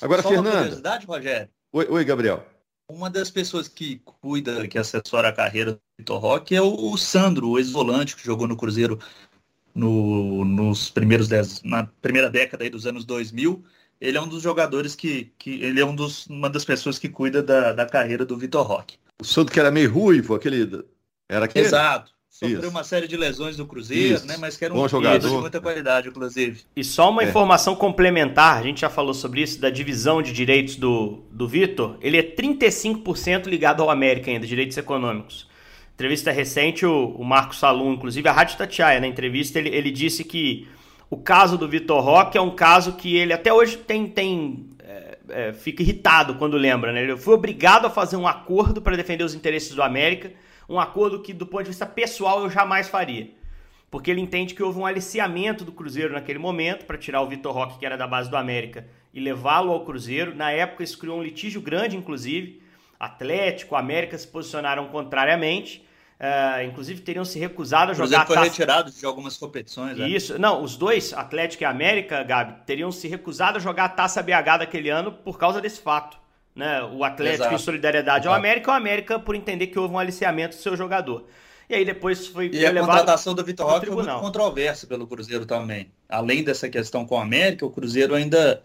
Agora, 0.00 0.22
Só 0.22 0.28
Fernando. 0.28 0.52
Uma 0.52 0.62
curiosidade, 0.62 1.06
Rogério. 1.06 1.48
Oi, 1.72 1.86
oi, 1.88 2.04
Gabriel. 2.04 2.46
Uma 2.90 3.10
das 3.10 3.30
pessoas 3.30 3.68
que 3.68 4.00
cuida, 4.04 4.66
que 4.66 4.78
assessora 4.78 5.28
a 5.28 5.32
carreira 5.32 5.72
do 5.72 5.80
Vitor 5.98 6.20
Roque 6.20 6.54
é 6.54 6.62
o 6.62 6.96
Sandro, 6.96 7.50
o 7.50 7.58
ex-volante 7.58 8.16
que 8.16 8.24
jogou 8.24 8.46
no 8.46 8.56
Cruzeiro 8.56 8.98
no, 9.74 10.44
nos 10.44 10.90
primeiros 10.90 11.28
dez, 11.28 11.62
na 11.62 11.86
primeira 12.00 12.30
década 12.30 12.64
aí 12.64 12.70
dos 12.70 12.86
anos 12.86 13.04
2000. 13.04 13.62
Ele 14.00 14.16
é 14.16 14.20
um 14.20 14.28
dos 14.28 14.42
jogadores 14.42 14.94
que, 14.94 15.32
que 15.38 15.62
ele 15.62 15.80
é 15.80 15.84
um 15.84 15.94
dos, 15.94 16.26
uma 16.28 16.48
das 16.48 16.64
pessoas 16.64 16.98
que 16.98 17.08
cuida 17.08 17.42
da, 17.42 17.72
da 17.72 17.84
carreira 17.84 18.24
do 18.24 18.38
Vitor 18.38 18.66
Roque. 18.66 18.96
O 19.20 19.24
Sandro 19.24 19.52
que 19.52 19.60
era 19.60 19.70
meio 19.70 19.92
ruivo, 19.92 20.34
aquele 20.34 20.84
era 21.28 21.44
aquele. 21.44 21.66
Exato. 21.66 22.12
Sofreu 22.38 22.60
Isso. 22.60 22.70
uma 22.70 22.84
série 22.84 23.08
de 23.08 23.16
lesões 23.16 23.58
no 23.58 23.66
Cruzeiro, 23.66 24.14
Isso. 24.14 24.26
né? 24.28 24.36
Mas 24.38 24.56
que 24.56 24.64
era 24.64 24.72
um 24.72 24.76
Bom 24.76 24.86
jogador. 24.86 25.28
de 25.28 25.36
muita 25.38 25.60
qualidade, 25.60 26.08
inclusive. 26.08 26.60
E 26.76 26.84
só 26.84 27.10
uma 27.10 27.24
é. 27.24 27.28
informação 27.28 27.74
complementar, 27.74 28.58
a 28.58 28.62
gente 28.62 28.82
já 28.82 28.88
falou 28.88 29.12
sobre 29.12 29.42
isso, 29.42 29.60
da 29.60 29.68
divisão 29.70 30.22
de 30.22 30.32
direitos 30.32 30.76
do, 30.76 31.24
do 31.32 31.48
Vitor. 31.48 31.98
Ele 32.00 32.16
é 32.16 32.22
35% 32.22 33.46
ligado 33.46 33.82
ao 33.82 33.90
América 33.90 34.30
ainda, 34.30 34.46
direitos 34.46 34.76
econômicos. 34.76 35.48
Entrevista 35.94 36.30
recente, 36.30 36.86
o, 36.86 37.08
o 37.08 37.24
Marcos 37.24 37.58
Salum, 37.58 37.94
inclusive 37.94 38.28
a 38.28 38.32
Rádio 38.32 38.56
Tatiaia, 38.56 39.00
na 39.00 39.08
entrevista, 39.08 39.58
ele, 39.58 39.70
ele 39.70 39.90
disse 39.90 40.22
que 40.22 40.68
o 41.10 41.16
caso 41.16 41.58
do 41.58 41.68
Vitor 41.68 42.00
Roque 42.00 42.38
é 42.38 42.40
um 42.40 42.54
caso 42.54 42.92
que 42.92 43.16
ele 43.16 43.32
até 43.32 43.52
hoje 43.52 43.78
tem, 43.78 44.06
tem 44.06 44.64
é, 44.78 45.18
é, 45.28 45.52
fica 45.52 45.82
irritado 45.82 46.36
quando 46.36 46.56
lembra, 46.56 46.92
né? 46.92 47.02
Ele 47.02 47.16
foi 47.16 47.34
obrigado 47.34 47.86
a 47.86 47.90
fazer 47.90 48.14
um 48.14 48.28
acordo 48.28 48.80
para 48.80 48.94
defender 48.94 49.24
os 49.24 49.34
interesses 49.34 49.74
do 49.74 49.82
América 49.82 50.30
um 50.68 50.78
acordo 50.78 51.22
que, 51.22 51.32
do 51.32 51.46
ponto 51.46 51.62
de 51.62 51.70
vista 51.70 51.86
pessoal, 51.86 52.42
eu 52.42 52.50
jamais 52.50 52.88
faria. 52.88 53.30
Porque 53.90 54.10
ele 54.10 54.20
entende 54.20 54.54
que 54.54 54.62
houve 54.62 54.78
um 54.78 54.84
aliciamento 54.84 55.64
do 55.64 55.72
Cruzeiro 55.72 56.12
naquele 56.12 56.38
momento 56.38 56.84
para 56.84 56.98
tirar 56.98 57.22
o 57.22 57.26
Vitor 57.26 57.54
Roque, 57.54 57.78
que 57.78 57.86
era 57.86 57.96
da 57.96 58.06
base 58.06 58.28
do 58.28 58.36
América, 58.36 58.86
e 59.14 59.20
levá-lo 59.20 59.72
ao 59.72 59.84
Cruzeiro. 59.84 60.34
Na 60.34 60.50
época, 60.50 60.84
isso 60.84 60.98
criou 60.98 61.18
um 61.18 61.22
litígio 61.22 61.62
grande, 61.62 61.96
inclusive. 61.96 62.62
Atlético, 63.00 63.76
América 63.76 64.18
se 64.18 64.26
posicionaram 64.26 64.88
contrariamente. 64.88 65.86
Uh, 66.20 66.64
inclusive 66.64 67.00
teriam 67.00 67.24
se 67.24 67.38
recusado 67.38 67.92
a 67.92 67.94
jogar. 67.94 68.26
Foi 68.26 68.34
taça... 68.34 68.48
retirado 68.48 68.90
de 68.90 69.06
algumas 69.06 69.36
competições. 69.36 69.96
Né? 69.96 70.08
Isso, 70.08 70.36
não, 70.36 70.62
os 70.62 70.76
dois, 70.76 71.14
Atlético 71.14 71.62
e 71.62 71.66
América, 71.66 72.24
Gabi, 72.24 72.56
teriam 72.66 72.90
se 72.90 73.06
recusado 73.06 73.56
a 73.56 73.60
jogar 73.60 73.84
a 73.84 73.88
Taça 73.88 74.20
BH 74.20 74.58
daquele 74.58 74.90
ano 74.90 75.12
por 75.12 75.38
causa 75.38 75.60
desse 75.60 75.80
fato 75.80 76.18
né? 76.58 76.82
O 76.82 77.04
Atlético 77.04 77.44
Exato. 77.44 77.54
em 77.54 77.58
solidariedade 77.58 78.24
Exato. 78.24 78.28
ao 78.30 78.34
América, 78.34 78.72
o 78.72 78.74
América 78.74 79.18
por 79.18 79.36
entender 79.36 79.68
que 79.68 79.78
houve 79.78 79.94
um 79.94 79.98
aliciamento 79.98 80.56
do 80.56 80.60
seu 80.60 80.76
jogador. 80.76 81.24
E 81.70 81.74
aí 81.74 81.84
depois 81.84 82.26
foi, 82.26 82.50
e 82.52 82.66
a 82.66 82.74
contratação 82.74 83.34
do 83.34 83.44
Vitor 83.44 83.66
Roque 83.66 83.86
foi 83.86 83.94
muito 83.94 84.20
controversa 84.20 84.86
pelo 84.86 85.06
Cruzeiro 85.06 85.46
também. 85.46 85.92
Além 86.08 86.42
dessa 86.42 86.68
questão 86.68 87.06
com 87.06 87.14
o 87.14 87.18
América, 87.18 87.64
o 87.64 87.70
Cruzeiro 87.70 88.14
ainda 88.14 88.60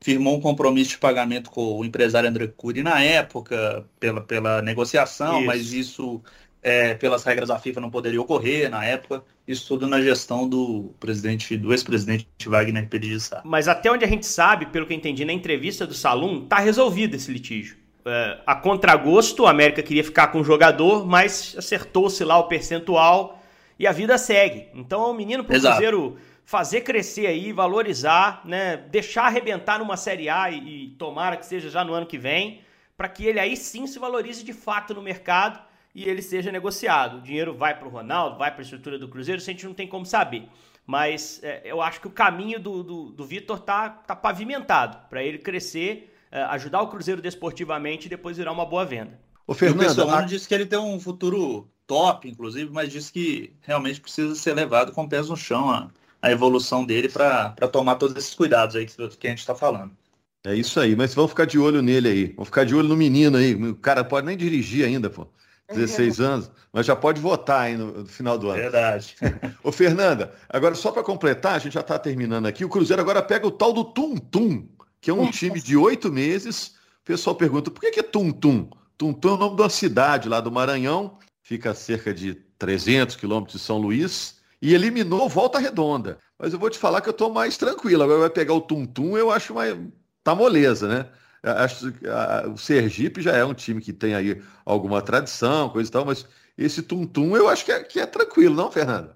firmou 0.00 0.36
um 0.36 0.40
compromisso 0.40 0.90
de 0.90 0.98
pagamento 0.98 1.50
com 1.50 1.78
o 1.78 1.84
empresário 1.84 2.28
André 2.28 2.46
Cury 2.46 2.82
na 2.82 3.02
época, 3.02 3.84
pela, 4.00 4.20
pela 4.22 4.62
negociação, 4.62 5.38
isso. 5.38 5.46
mas 5.46 5.72
isso 5.72 6.22
é, 6.66 6.94
pelas 6.94 7.22
regras 7.22 7.48
da 7.48 7.60
FIFA 7.60 7.80
não 7.80 7.90
poderia 7.90 8.20
ocorrer 8.20 8.68
na 8.68 8.84
época. 8.84 9.22
Isso 9.46 9.68
tudo 9.68 9.86
na 9.86 10.00
gestão 10.00 10.48
do 10.48 10.92
presidente, 10.98 11.56
do 11.56 11.72
ex-presidente 11.72 12.26
Wagner 12.44 12.88
Pérez 12.88 13.30
Mas 13.44 13.68
até 13.68 13.88
onde 13.88 14.04
a 14.04 14.08
gente 14.08 14.26
sabe, 14.26 14.66
pelo 14.66 14.84
que 14.84 14.92
eu 14.92 14.96
entendi 14.96 15.24
na 15.24 15.32
entrevista 15.32 15.86
do 15.86 15.94
Salum, 15.94 16.44
tá 16.44 16.58
resolvido 16.58 17.14
esse 17.14 17.30
litígio. 17.30 17.76
É, 18.04 18.38
a 18.44 18.56
contragosto, 18.56 19.44
o 19.44 19.46
América 19.46 19.80
queria 19.80 20.02
ficar 20.02 20.26
com 20.28 20.40
o 20.40 20.44
jogador, 20.44 21.06
mas 21.06 21.54
acertou-se 21.56 22.24
lá 22.24 22.36
o 22.36 22.48
percentual 22.48 23.40
e 23.78 23.86
a 23.86 23.92
vida 23.92 24.18
segue. 24.18 24.66
Então 24.74 25.04
é 25.04 25.06
um 25.06 25.14
menino 25.14 25.44
pro 25.44 25.54
Exato. 25.54 25.76
Cruzeiro 25.76 26.16
fazer 26.44 26.80
crescer 26.80 27.28
aí, 27.28 27.52
valorizar, 27.52 28.40
né? 28.44 28.76
Deixar 28.76 29.26
arrebentar 29.26 29.78
numa 29.78 29.96
Série 29.96 30.28
A 30.28 30.50
e, 30.50 30.86
e 30.86 30.88
tomara 30.98 31.36
que 31.36 31.46
seja 31.46 31.70
já 31.70 31.84
no 31.84 31.94
ano 31.94 32.06
que 32.06 32.18
vem, 32.18 32.60
para 32.96 33.08
que 33.08 33.24
ele 33.24 33.38
aí 33.38 33.56
sim 33.56 33.86
se 33.86 34.00
valorize 34.00 34.42
de 34.42 34.52
fato 34.52 34.92
no 34.92 35.00
mercado 35.00 35.60
e 35.96 36.06
ele 36.06 36.20
seja 36.20 36.52
negociado. 36.52 37.16
O 37.16 37.20
dinheiro 37.22 37.54
vai 37.54 37.76
para 37.76 37.88
o 37.88 37.90
Ronaldo, 37.90 38.36
vai 38.36 38.50
para 38.50 38.60
a 38.60 38.62
estrutura 38.62 38.98
do 38.98 39.08
Cruzeiro, 39.08 39.40
isso 39.40 39.48
a 39.48 39.52
gente 39.54 39.64
não 39.64 39.72
tem 39.72 39.88
como 39.88 40.04
saber. 40.04 40.46
Mas 40.86 41.40
é, 41.42 41.62
eu 41.64 41.80
acho 41.80 42.02
que 42.02 42.06
o 42.06 42.10
caminho 42.10 42.60
do, 42.60 42.82
do, 42.82 43.04
do 43.06 43.24
Vitor 43.24 43.58
tá, 43.58 43.88
tá 43.88 44.14
pavimentado 44.14 44.98
para 45.08 45.24
ele 45.24 45.38
crescer, 45.38 46.14
é, 46.30 46.42
ajudar 46.42 46.82
o 46.82 46.88
Cruzeiro 46.88 47.22
desportivamente 47.22 48.06
e 48.06 48.10
depois 48.10 48.36
virar 48.36 48.52
uma 48.52 48.66
boa 48.66 48.84
venda. 48.84 49.18
O 49.46 49.54
Fernando 49.54 49.98
o 50.04 50.10
a... 50.10 50.20
disse 50.20 50.46
que 50.46 50.54
ele 50.54 50.66
tem 50.66 50.78
um 50.78 51.00
futuro 51.00 51.66
top, 51.86 52.28
inclusive, 52.28 52.70
mas 52.70 52.92
disse 52.92 53.10
que 53.10 53.54
realmente 53.62 53.98
precisa 53.98 54.34
ser 54.34 54.52
levado 54.52 54.92
com 54.92 55.08
pés 55.08 55.30
no 55.30 55.36
chão 55.36 55.70
a, 55.70 55.88
a 56.20 56.30
evolução 56.30 56.84
dele 56.84 57.08
para 57.08 57.54
tomar 57.72 57.94
todos 57.94 58.16
esses 58.16 58.34
cuidados 58.34 58.76
aí 58.76 58.84
que, 58.84 58.94
que 59.16 59.26
a 59.26 59.30
gente 59.30 59.38
está 59.38 59.54
falando. 59.54 59.96
É 60.44 60.54
isso 60.54 60.78
aí, 60.78 60.94
mas 60.94 61.14
vamos 61.14 61.30
ficar 61.30 61.46
de 61.46 61.58
olho 61.58 61.80
nele 61.80 62.08
aí. 62.08 62.26
Vamos 62.34 62.48
ficar 62.48 62.64
de 62.64 62.74
olho 62.74 62.88
no 62.88 62.96
menino 62.96 63.38
aí. 63.38 63.54
O 63.54 63.74
cara 63.74 64.04
pode 64.04 64.26
nem 64.26 64.36
dirigir 64.36 64.84
ainda, 64.84 65.08
pô. 65.08 65.26
16 65.68 66.20
anos, 66.20 66.50
mas 66.72 66.86
já 66.86 66.94
pode 66.94 67.20
votar 67.20 67.62
aí 67.62 67.76
no, 67.76 68.02
no 68.02 68.06
final 68.06 68.38
do 68.38 68.48
ano. 68.48 68.60
Verdade. 68.60 69.16
Ô, 69.62 69.72
Fernanda, 69.72 70.32
agora 70.48 70.74
só 70.74 70.90
para 70.90 71.02
completar, 71.02 71.54
a 71.54 71.58
gente 71.58 71.74
já 71.74 71.80
está 71.80 71.98
terminando 71.98 72.46
aqui. 72.46 72.64
O 72.64 72.68
Cruzeiro 72.68 73.02
agora 73.02 73.22
pega 73.22 73.46
o 73.46 73.50
tal 73.50 73.72
do 73.72 73.84
Tum 73.84 74.16
Tum, 74.16 74.68
que 75.00 75.10
é 75.10 75.14
um 75.14 75.30
time 75.30 75.60
de 75.60 75.76
oito 75.76 76.12
meses. 76.12 76.74
O 77.00 77.04
pessoal 77.04 77.36
pergunta, 77.36 77.70
por 77.70 77.80
que, 77.80 77.90
que 77.90 78.00
é 78.00 78.02
Tum 78.02 78.30
Tum? 78.30 78.68
Tum 78.98 79.12
Tum 79.12 79.28
é 79.28 79.32
o 79.32 79.36
nome 79.36 79.56
de 79.56 79.62
uma 79.62 79.70
cidade 79.70 80.28
lá 80.28 80.40
do 80.40 80.50
Maranhão, 80.50 81.18
fica 81.42 81.70
a 81.70 81.74
cerca 81.74 82.12
de 82.12 82.34
300 82.58 83.16
quilômetros 83.16 83.60
de 83.60 83.64
São 83.64 83.78
Luís, 83.78 84.36
e 84.60 84.74
eliminou 84.74 85.28
Volta 85.28 85.58
Redonda. 85.58 86.18
Mas 86.38 86.52
eu 86.52 86.58
vou 86.58 86.70
te 86.70 86.78
falar 86.78 87.00
que 87.00 87.08
eu 87.08 87.12
estou 87.12 87.32
mais 87.32 87.56
tranquilo. 87.56 88.02
Agora 88.02 88.20
vai 88.20 88.30
pegar 88.30 88.54
o 88.54 88.60
Tum 88.60 88.86
Tum, 88.86 89.16
eu 89.16 89.30
acho 89.30 89.54
mais... 89.54 89.76
tá 90.24 90.34
moleza, 90.34 90.88
né? 90.88 91.06
Acho 91.46 91.92
que 91.92 92.06
o 92.52 92.56
Sergipe 92.56 93.22
já 93.22 93.36
é 93.36 93.44
um 93.44 93.54
time 93.54 93.80
que 93.80 93.92
tem 93.92 94.14
aí 94.14 94.42
alguma 94.64 95.00
tradição, 95.02 95.68
coisa 95.70 95.88
e 95.88 95.92
tal, 95.92 96.04
mas 96.04 96.26
esse 96.58 96.82
tum-tum 96.82 97.36
eu 97.36 97.48
acho 97.48 97.64
que 97.64 97.72
é, 97.72 97.82
que 97.84 98.00
é 98.00 98.06
tranquilo, 98.06 98.54
não, 98.54 98.70
Fernanda? 98.70 99.15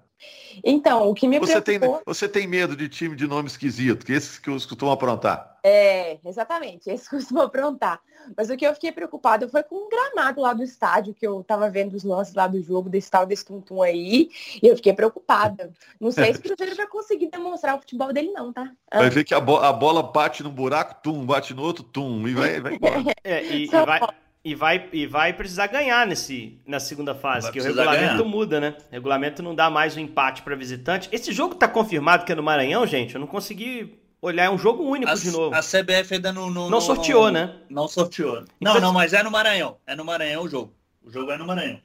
Então, 0.63 1.09
o 1.09 1.13
que 1.13 1.27
me 1.27 1.39
você 1.39 1.61
preocupou... 1.61 1.95
Tem, 1.95 2.03
você 2.05 2.27
tem 2.27 2.47
medo 2.47 2.75
de 2.75 2.89
time 2.89 3.15
de 3.15 3.27
nome 3.27 3.47
esquisito, 3.47 4.05
que 4.05 4.13
esses 4.13 4.37
que 4.37 4.49
os 4.49 4.65
costumam 4.65 4.93
aprontar? 4.93 5.59
É, 5.63 6.17
exatamente, 6.25 6.89
esses 6.89 7.07
costumam 7.07 7.43
aprontar. 7.43 8.01
Mas 8.35 8.49
o 8.49 8.57
que 8.57 8.65
eu 8.65 8.73
fiquei 8.73 8.91
preocupada 8.91 9.47
foi 9.47 9.63
com 9.63 9.75
o 9.75 9.89
gramado 9.89 10.41
lá 10.41 10.53
do 10.53 10.63
estádio, 10.63 11.13
que 11.13 11.25
eu 11.25 11.43
tava 11.43 11.69
vendo 11.69 11.93
os 11.93 12.03
lances 12.03 12.33
lá 12.33 12.47
do 12.47 12.61
jogo, 12.61 12.89
desse 12.89 13.09
tal 13.09 13.25
desse 13.25 13.45
tum 13.45 13.81
aí, 13.81 14.29
e 14.61 14.67
eu 14.67 14.75
fiquei 14.75 14.93
preocupada. 14.93 15.71
Não 15.99 16.11
sei 16.11 16.33
se 16.33 16.39
o 16.39 16.43
Cruzeiro 16.43 16.75
vai 16.75 16.87
conseguir 16.87 17.29
demonstrar 17.29 17.75
o 17.75 17.79
futebol 17.79 18.11
dele 18.13 18.31
não, 18.31 18.51
tá? 18.51 18.71
Vai 18.93 19.09
ver 19.09 19.23
que 19.23 19.33
a, 19.33 19.39
bo 19.39 19.57
a 19.57 19.71
bola 19.71 20.03
bate 20.03 20.43
num 20.43 20.49
buraco, 20.49 21.01
tum, 21.01 21.25
bate 21.25 21.53
no 21.53 21.63
outro, 21.63 21.83
tum, 21.83 22.27
e 22.27 22.33
vai, 22.33 22.59
vai 22.59 22.75
embora. 22.75 23.03
É, 23.23 23.43
e, 23.43 23.63
e 23.65 23.67
vai... 23.67 24.01
E 24.43 24.55
vai, 24.55 24.89
e 24.91 25.05
vai 25.05 25.33
precisar 25.33 25.67
ganhar 25.67 26.07
nesse, 26.07 26.59
na 26.65 26.79
segunda 26.79 27.13
fase, 27.13 27.51
que 27.51 27.59
o 27.59 27.63
regulamento 27.63 28.17
ganhar. 28.17 28.23
muda, 28.23 28.59
né? 28.59 28.75
O 28.89 28.93
regulamento 28.93 29.43
não 29.43 29.53
dá 29.53 29.69
mais 29.69 29.95
o 29.95 29.99
um 29.99 30.03
empate 30.03 30.41
para 30.41 30.55
visitante. 30.55 31.07
Esse 31.11 31.31
jogo 31.31 31.53
tá 31.53 31.67
confirmado 31.67 32.25
que 32.25 32.31
é 32.31 32.35
no 32.35 32.41
Maranhão, 32.41 32.87
gente? 32.87 33.13
Eu 33.13 33.21
não 33.21 33.27
consegui 33.27 33.99
olhar, 34.19 34.45
é 34.45 34.49
um 34.49 34.57
jogo 34.57 34.83
único 34.83 35.11
a, 35.11 35.15
de 35.15 35.29
novo. 35.29 35.55
A 35.55 35.59
CBF 35.59 36.15
ainda 36.15 36.33
não... 36.33 36.49
Não, 36.49 36.69
não 36.71 36.81
sorteou, 36.81 37.25
não, 37.25 37.31
né? 37.31 37.55
Não 37.69 37.87
sorteou. 37.87 38.43
Não, 38.59 38.71
então, 38.71 38.81
não, 38.81 38.93
mas 38.93 39.13
é 39.13 39.21
no 39.21 39.29
Maranhão. 39.29 39.77
É 39.85 39.95
no 39.95 40.03
Maranhão 40.03 40.43
o 40.43 40.49
jogo. 40.49 40.73
O 41.03 41.11
jogo 41.11 41.31
é 41.31 41.37
no 41.37 41.45
Maranhão. 41.45 41.79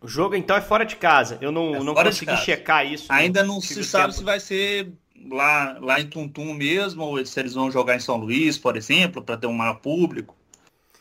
O 0.00 0.08
jogo, 0.08 0.34
então, 0.34 0.56
é 0.56 0.60
fora 0.60 0.84
de 0.84 0.96
casa. 0.96 1.36
Eu 1.40 1.52
não, 1.52 1.74
é 1.76 1.80
não 1.80 1.94
consegui 1.94 2.36
checar 2.38 2.86
isso. 2.90 3.06
Ainda 3.08 3.44
não 3.44 3.60
se 3.60 3.84
sabe 3.84 4.06
tempo. 4.06 4.18
se 4.18 4.24
vai 4.24 4.40
ser 4.40 4.92
lá, 5.30 5.76
lá 5.78 6.00
em 6.00 6.06
Tuntum 6.06 6.54
mesmo, 6.54 7.02
ou 7.02 7.24
se 7.24 7.38
eles 7.38 7.54
vão 7.54 7.70
jogar 7.70 7.96
em 7.96 8.00
São 8.00 8.16
Luís, 8.16 8.56
por 8.56 8.76
exemplo, 8.76 9.22
para 9.22 9.36
ter 9.36 9.46
um 9.46 9.52
maior 9.52 9.74
público. 9.74 10.34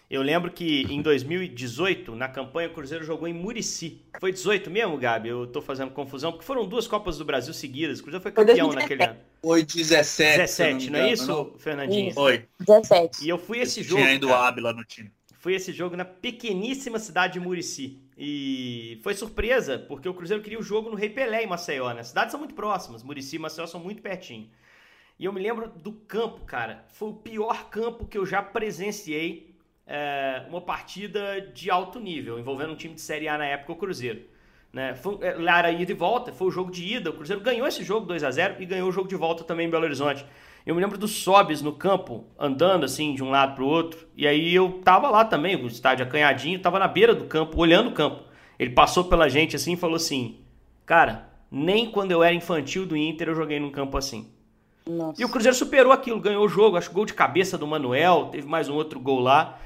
Eu 0.09 0.23
lembro 0.23 0.49
que 0.49 0.87
em 0.89 1.03
2018, 1.03 2.15
na 2.15 2.27
campanha, 2.27 2.67
o 2.67 2.73
Cruzeiro 2.73 3.05
jogou 3.05 3.27
em 3.27 3.33
Murici. 3.33 4.01
Foi 4.19 4.31
18 4.31 4.67
mesmo, 4.71 4.97
Gabi? 4.97 5.29
Eu 5.29 5.45
tô 5.45 5.61
fazendo 5.61 5.91
confusão, 5.91 6.31
porque 6.31 6.45
foram 6.45 6.67
duas 6.67 6.87
Copas 6.87 7.19
do 7.19 7.25
Brasil 7.25 7.53
seguidas. 7.53 7.99
O 7.99 8.01
Cruzeiro 8.03 8.23
foi 8.23 8.31
campeão 8.31 8.73
naquele 8.73 9.03
ano. 9.03 9.19
Foi 9.39 9.63
17. 9.63 10.37
17, 10.37 10.89
não, 10.89 10.99
não 10.99 11.05
é 11.05 11.11
isso, 11.11 11.27
não. 11.27 11.53
Fernandinho? 11.59 12.11
Foi. 12.11 12.47
17. 12.59 13.23
E 13.23 13.29
eu 13.29 13.37
fui 13.37 13.59
esse 13.59 13.83
jogo. 13.83 14.01
Tinha 14.01 14.35
Ábila 14.35 14.73
no 14.73 14.83
time. 14.83 15.11
Fui 15.39 15.53
esse 15.53 15.71
jogo 15.71 15.95
na 15.95 16.03
pequeníssima 16.03 16.97
cidade 16.97 17.33
de 17.33 17.39
Murici. 17.39 17.99
E 18.17 18.99
foi 19.03 19.13
surpresa, 19.13 19.77
porque 19.77 20.09
o 20.09 20.13
Cruzeiro 20.15 20.41
queria 20.41 20.59
o 20.59 20.63
jogo 20.63 20.89
no 20.89 20.95
Rei 20.95 21.09
Pelé 21.09 21.43
em 21.43 21.47
Maceió, 21.47 21.93
né? 21.93 22.01
As 22.01 22.07
cidades 22.07 22.31
são 22.31 22.39
muito 22.39 22.55
próximas, 22.55 23.03
Murici 23.03 23.35
e 23.35 23.39
Maceió 23.39 23.67
são 23.67 23.79
muito 23.79 24.01
pertinho. 24.01 24.49
E 25.19 25.25
eu 25.25 25.31
me 25.31 25.39
lembro 25.39 25.69
do 25.69 25.93
campo, 25.93 26.45
cara. 26.45 26.83
Foi 26.89 27.09
o 27.09 27.13
pior 27.13 27.69
campo 27.69 28.07
que 28.07 28.17
eu 28.17 28.25
já 28.25 28.41
presenciei 28.41 29.48
é, 29.89 30.43
uma 30.47 30.61
partida 30.61 31.41
de 31.41 31.71
alto 31.71 31.99
nível, 31.99 32.37
envolvendo 32.37 32.73
um 32.73 32.75
time 32.75 32.93
de 32.93 33.01
Série 33.01 33.27
A 33.27 33.39
na 33.39 33.45
época, 33.45 33.73
o 33.73 33.75
Cruzeiro. 33.75 34.21
Né? 34.71 34.93
Foi, 34.93 35.17
é, 35.21 35.33
lá 35.33 35.57
era 35.57 35.71
ida 35.71 35.91
e 35.91 35.95
volta, 35.95 36.31
foi 36.31 36.47
o 36.47 36.51
jogo 36.51 36.69
de 36.69 36.85
ida. 36.85 37.09
O 37.09 37.13
Cruzeiro 37.13 37.41
ganhou 37.41 37.67
esse 37.67 37.83
jogo 37.83 38.05
2 38.05 38.23
a 38.23 38.29
0 38.29 38.57
e 38.59 38.65
ganhou 38.67 38.87
o 38.87 38.91
jogo 38.91 39.07
de 39.07 39.15
volta 39.15 39.43
também 39.43 39.65
em 39.65 39.69
Belo 39.69 39.85
Horizonte. 39.85 40.23
Eu 40.63 40.75
me 40.75 40.81
lembro 40.81 40.95
dos 40.95 41.23
Sobes 41.23 41.63
no 41.63 41.73
campo, 41.73 42.25
andando 42.37 42.85
assim 42.85 43.15
de 43.15 43.23
um 43.23 43.31
lado 43.31 43.55
para 43.55 43.63
o 43.63 43.67
outro. 43.67 44.07
E 44.15 44.27
aí 44.27 44.53
eu 44.53 44.79
tava 44.83 45.09
lá 45.09 45.25
também, 45.25 45.55
o 45.55 45.65
estádio 45.65 46.05
acanhadinho, 46.05 46.59
tava 46.59 46.77
na 46.77 46.87
beira 46.87 47.15
do 47.15 47.25
campo, 47.25 47.59
olhando 47.59 47.89
o 47.89 47.93
campo. 47.93 48.23
Ele 48.59 48.69
passou 48.69 49.05
pela 49.05 49.27
gente 49.27 49.55
assim 49.55 49.73
e 49.73 49.77
falou 49.77 49.95
assim: 49.95 50.37
Cara, 50.85 51.29
nem 51.49 51.89
quando 51.89 52.11
eu 52.11 52.21
era 52.21 52.35
infantil 52.35 52.85
do 52.85 52.95
Inter 52.95 53.29
eu 53.29 53.35
joguei 53.35 53.59
num 53.59 53.71
campo 53.71 53.97
assim. 53.97 54.29
Nossa. 54.85 55.19
E 55.19 55.25
o 55.25 55.29
Cruzeiro 55.29 55.57
superou 55.57 55.91
aquilo, 55.91 56.19
ganhou 56.19 56.45
o 56.45 56.49
jogo. 56.49 56.77
Acho 56.77 56.89
que 56.89 56.95
gol 56.95 57.05
de 57.05 57.13
cabeça 57.15 57.57
do 57.57 57.65
Manuel, 57.65 58.29
teve 58.31 58.47
mais 58.47 58.69
um 58.69 58.75
outro 58.75 58.99
gol 58.99 59.21
lá. 59.21 59.57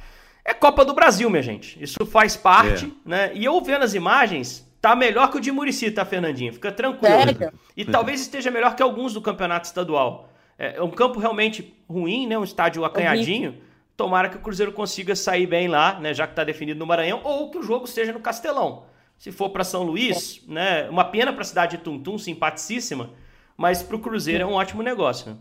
É 0.46 0.54
Copa 0.54 0.84
do 0.84 0.94
Brasil, 0.94 1.30
minha 1.30 1.42
gente. 1.42 1.82
Isso 1.82 2.06
faz 2.06 2.36
parte, 2.36 2.86
é. 2.86 3.10
né? 3.10 3.32
E 3.34 3.46
eu 3.46 3.62
vendo 3.62 3.84
as 3.84 3.94
imagens, 3.94 4.68
tá 4.82 4.96
melhor 4.96 5.32
que 5.32 5.38
o 5.38 5.40
de 5.40 5.52
Murici, 5.52 5.90
tá, 5.90 6.04
Fernandinho? 6.04 6.52
Fica 6.54 6.72
tranquilo. 6.72 7.16
Sério? 7.16 7.54
E 7.78 7.86
talvez 7.86 8.22
esteja 8.22 8.52
melhor 8.52 8.76
que 8.76 8.84
alguns 8.84 9.14
do 9.14 9.22
campeonato 9.22 9.68
estadual. 9.68 10.30
É, 10.60 10.76
é 10.78 10.84
um 10.84 10.92
campo 10.92 11.20
realmente 11.20 11.74
ruim, 11.90 12.28
né? 12.28 12.38
Um 12.38 12.44
estádio 12.44 12.84
acanhadinho. 12.84 13.58
Tomara 13.96 14.28
que 14.28 14.38
o 14.38 14.40
Cruzeiro 14.40 14.74
consiga 14.74 15.16
sair 15.16 15.48
bem 15.48 15.68
lá, 15.68 16.00
né? 16.00 16.14
Já 16.14 16.26
que 16.26 16.34
está 16.34 16.44
definido 16.44 16.80
no 16.80 16.86
Maranhão, 16.86 17.22
ou 17.24 17.50
que 17.50 17.58
o 17.58 17.64
jogo 17.64 17.86
esteja 17.86 18.12
no 18.12 18.20
Castelão. 18.20 18.84
Se 19.18 19.32
for 19.32 19.50
para 19.50 19.64
São 19.64 19.84
Luís, 19.84 20.44
né? 20.48 20.90
Uma 20.90 21.06
pena 21.06 21.32
para 21.32 21.44
a 21.44 21.46
cidade 21.46 21.78
de 21.78 21.84
Tuntum, 21.84 22.18
simpaticíssima, 22.18 23.12
mas 23.56 23.82
para 23.82 23.96
o 23.96 24.00
Cruzeiro 24.00 24.44
é 24.44 24.46
um 24.46 24.54
ótimo 24.54 24.84
negócio, 24.84 25.32
né? 25.32 25.38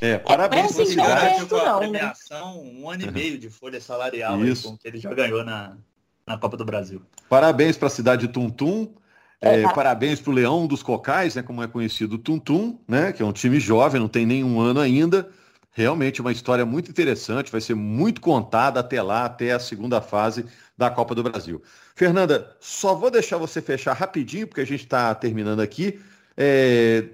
É, 0.00 0.18
parabéns 0.18 0.72
para 0.72 0.82
o 0.82 0.86
cidade 0.86 1.46
com 1.46 1.56
a 1.56 1.78
premiação, 1.78 2.62
um 2.62 2.90
ano 2.90 3.04
e 3.04 3.10
meio 3.10 3.38
de 3.38 3.48
folha 3.48 3.80
salarial 3.80 4.40
aí, 4.40 4.56
com 4.56 4.76
que 4.76 4.88
ele 4.88 4.98
já 4.98 5.12
ganhou 5.12 5.44
na, 5.44 5.76
na 6.26 6.36
Copa 6.36 6.56
do 6.56 6.64
Brasil. 6.64 7.02
Parabéns 7.28 7.76
para 7.76 7.86
a 7.86 7.90
cidade 7.90 8.26
de 8.26 8.32
Tuntum. 8.32 8.92
É, 9.40 9.62
é, 9.62 9.72
parabéns 9.72 10.20
para 10.20 10.30
o 10.30 10.34
Leão 10.34 10.66
dos 10.66 10.82
Cocais, 10.82 11.34
né, 11.34 11.42
como 11.42 11.62
é 11.62 11.68
conhecido 11.68 12.16
o 12.16 12.18
Tuntum, 12.18 12.78
né, 12.88 13.12
que 13.12 13.22
é 13.22 13.26
um 13.26 13.32
time 13.32 13.60
jovem, 13.60 14.00
não 14.00 14.08
tem 14.08 14.26
nenhum 14.26 14.60
ano 14.60 14.80
ainda. 14.80 15.28
Realmente 15.72 16.22
uma 16.22 16.32
história 16.32 16.64
muito 16.64 16.90
interessante, 16.90 17.52
vai 17.52 17.60
ser 17.60 17.74
muito 17.74 18.20
contada 18.20 18.80
até 18.80 19.02
lá, 19.02 19.26
até 19.26 19.52
a 19.52 19.58
segunda 19.58 20.00
fase 20.00 20.46
da 20.76 20.88
Copa 20.88 21.14
do 21.14 21.22
Brasil. 21.22 21.62
Fernanda, 21.94 22.56
só 22.60 22.94
vou 22.94 23.10
deixar 23.10 23.36
você 23.36 23.60
fechar 23.60 23.92
rapidinho, 23.92 24.46
porque 24.46 24.62
a 24.62 24.66
gente 24.66 24.84
está 24.84 25.14
terminando 25.14 25.60
aqui, 25.60 26.00
é, 26.34 27.04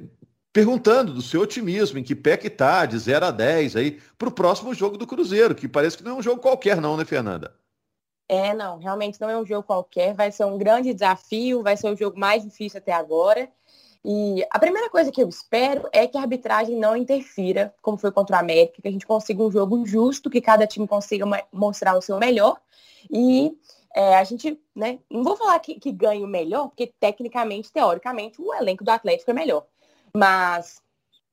perguntando 0.53 1.15
do 1.15 1.23
seu 1.23 1.41
otimismo, 1.41 1.99
em 1.99 2.03
que 2.03 2.15
pé 2.15 2.37
que 2.37 2.49
está, 2.49 2.85
de 2.85 2.99
0 2.99 3.27
a 3.27 3.31
10 3.31 3.77
aí, 3.77 4.01
para 4.19 4.29
o 4.29 4.33
próximo 4.33 4.75
jogo 4.75 4.99
do 4.99 5.07
Cruzeiro, 5.07 5.55
que 5.55 5.67
parece 5.67 5.97
que 5.97 6.05
não 6.05 6.13
é 6.13 6.15
um 6.15 6.23
jogo 6.23 6.43
qualquer 6.43 6.81
não, 6.81 6.97
né, 6.97 7.05
Fernanda? 7.05 7.55
É, 8.29 8.55
não, 8.55 8.79
realmente 8.79 9.21
não 9.21 9.29
é 9.29 9.37
um 9.37 9.45
jogo 9.45 9.63
qualquer, 9.63 10.15
vai 10.15 10.31
ser 10.31 10.45
um 10.45 10.59
grande 10.59 10.93
desafio, 10.93 11.63
vai 11.63 11.77
ser 11.77 11.91
o 11.91 11.97
jogo 11.97 12.19
mais 12.19 12.43
difícil 12.43 12.79
até 12.79 12.93
agora. 12.93 13.49
E 14.05 14.45
a 14.51 14.59
primeira 14.59 14.91
coisa 14.91 15.13
que 15.13 15.23
eu 15.23 15.29
espero 15.29 15.89
é 15.93 16.07
que 16.07 16.19
a 16.19 16.23
arbitragem 16.23 16.77
não 16.77 16.97
interfira, 16.97 17.75
como 17.81 17.97
foi 17.97 18.11
contra 18.11 18.37
o 18.37 18.39
América, 18.39 18.83
que 18.83 18.89
a 18.89 18.91
gente 18.91 19.07
consiga 19.07 19.43
um 19.43 19.51
jogo 19.51 19.85
justo, 19.87 20.29
que 20.29 20.41
cada 20.41 20.67
time 20.67 20.89
consiga 20.89 21.25
mostrar 21.53 21.97
o 21.97 22.03
seu 22.03 22.19
melhor. 22.19 22.59
E 23.11 23.57
é, 23.95 24.17
a 24.17 24.25
gente, 24.25 24.61
né, 24.75 24.99
não 25.09 25.23
vou 25.23 25.37
falar 25.37 25.59
que, 25.61 25.79
que 25.79 25.93
ganhe 25.93 26.25
o 26.25 26.27
melhor, 26.27 26.69
porque 26.69 26.93
tecnicamente, 26.99 27.71
teoricamente, 27.71 28.41
o 28.41 28.53
elenco 28.53 28.83
do 28.83 28.91
Atlético 28.91 29.31
é 29.31 29.35
melhor. 29.35 29.67
Mas, 30.17 30.83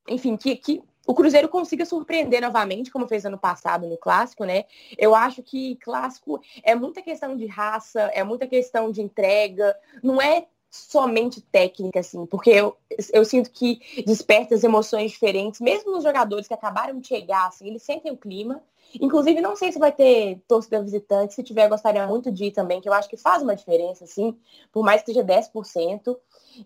enfim, 0.08 0.38
que, 0.38 0.56
que 0.56 0.82
o 1.06 1.14
Cruzeiro 1.14 1.50
consiga 1.50 1.86
surpreender 1.86 2.42
novamente, 2.42 2.92
como 2.92 3.08
fez 3.08 3.26
ano 3.26 3.38
passado 3.38 3.88
no 3.88 3.98
clássico, 3.98 4.46
né? 4.46 4.66
Eu 4.98 5.16
acho 5.16 5.42
que 5.42 5.76
clássico 5.78 6.40
é 6.64 6.76
muita 6.76 7.02
questão 7.02 7.36
de 7.36 7.46
raça, 7.46 8.02
é 8.14 8.24
muita 8.24 8.48
questão 8.48 8.92
de 8.92 9.02
entrega, 9.02 9.76
não 10.04 10.22
é 10.22 10.46
somente 10.70 11.42
técnica, 11.42 12.00
assim, 12.00 12.26
porque 12.28 12.52
eu, 12.52 12.78
eu 13.12 13.26
sinto 13.26 13.50
que 13.50 13.80
desperta 14.06 14.54
as 14.54 14.64
emoções 14.64 15.12
diferentes, 15.12 15.60
mesmo 15.60 15.92
nos 15.92 16.04
jogadores 16.04 16.48
que 16.48 16.54
acabaram 16.54 17.00
de 17.00 17.08
chegar, 17.08 17.48
assim, 17.48 17.68
eles 17.68 17.82
sentem 17.82 18.12
o 18.12 18.18
clima. 18.18 18.62
Inclusive, 19.02 19.40
não 19.42 19.56
sei 19.56 19.72
se 19.72 19.80
vai 19.80 19.92
ter 19.92 20.40
torcida 20.48 20.82
visitante, 20.82 21.34
se 21.34 21.44
tiver, 21.44 21.68
gostaria 21.68 22.06
muito 22.08 22.32
de 22.32 22.46
ir 22.46 22.52
também, 22.52 22.82
que 22.82 22.90
eu 22.90 22.94
acho 22.94 23.10
que 23.10 23.18
faz 23.18 23.42
uma 23.42 23.56
diferença, 23.56 24.04
assim, 24.04 24.38
por 24.72 24.84
mais 24.84 25.02
que 25.02 25.08
seja 25.08 25.24
10%. 25.24 26.16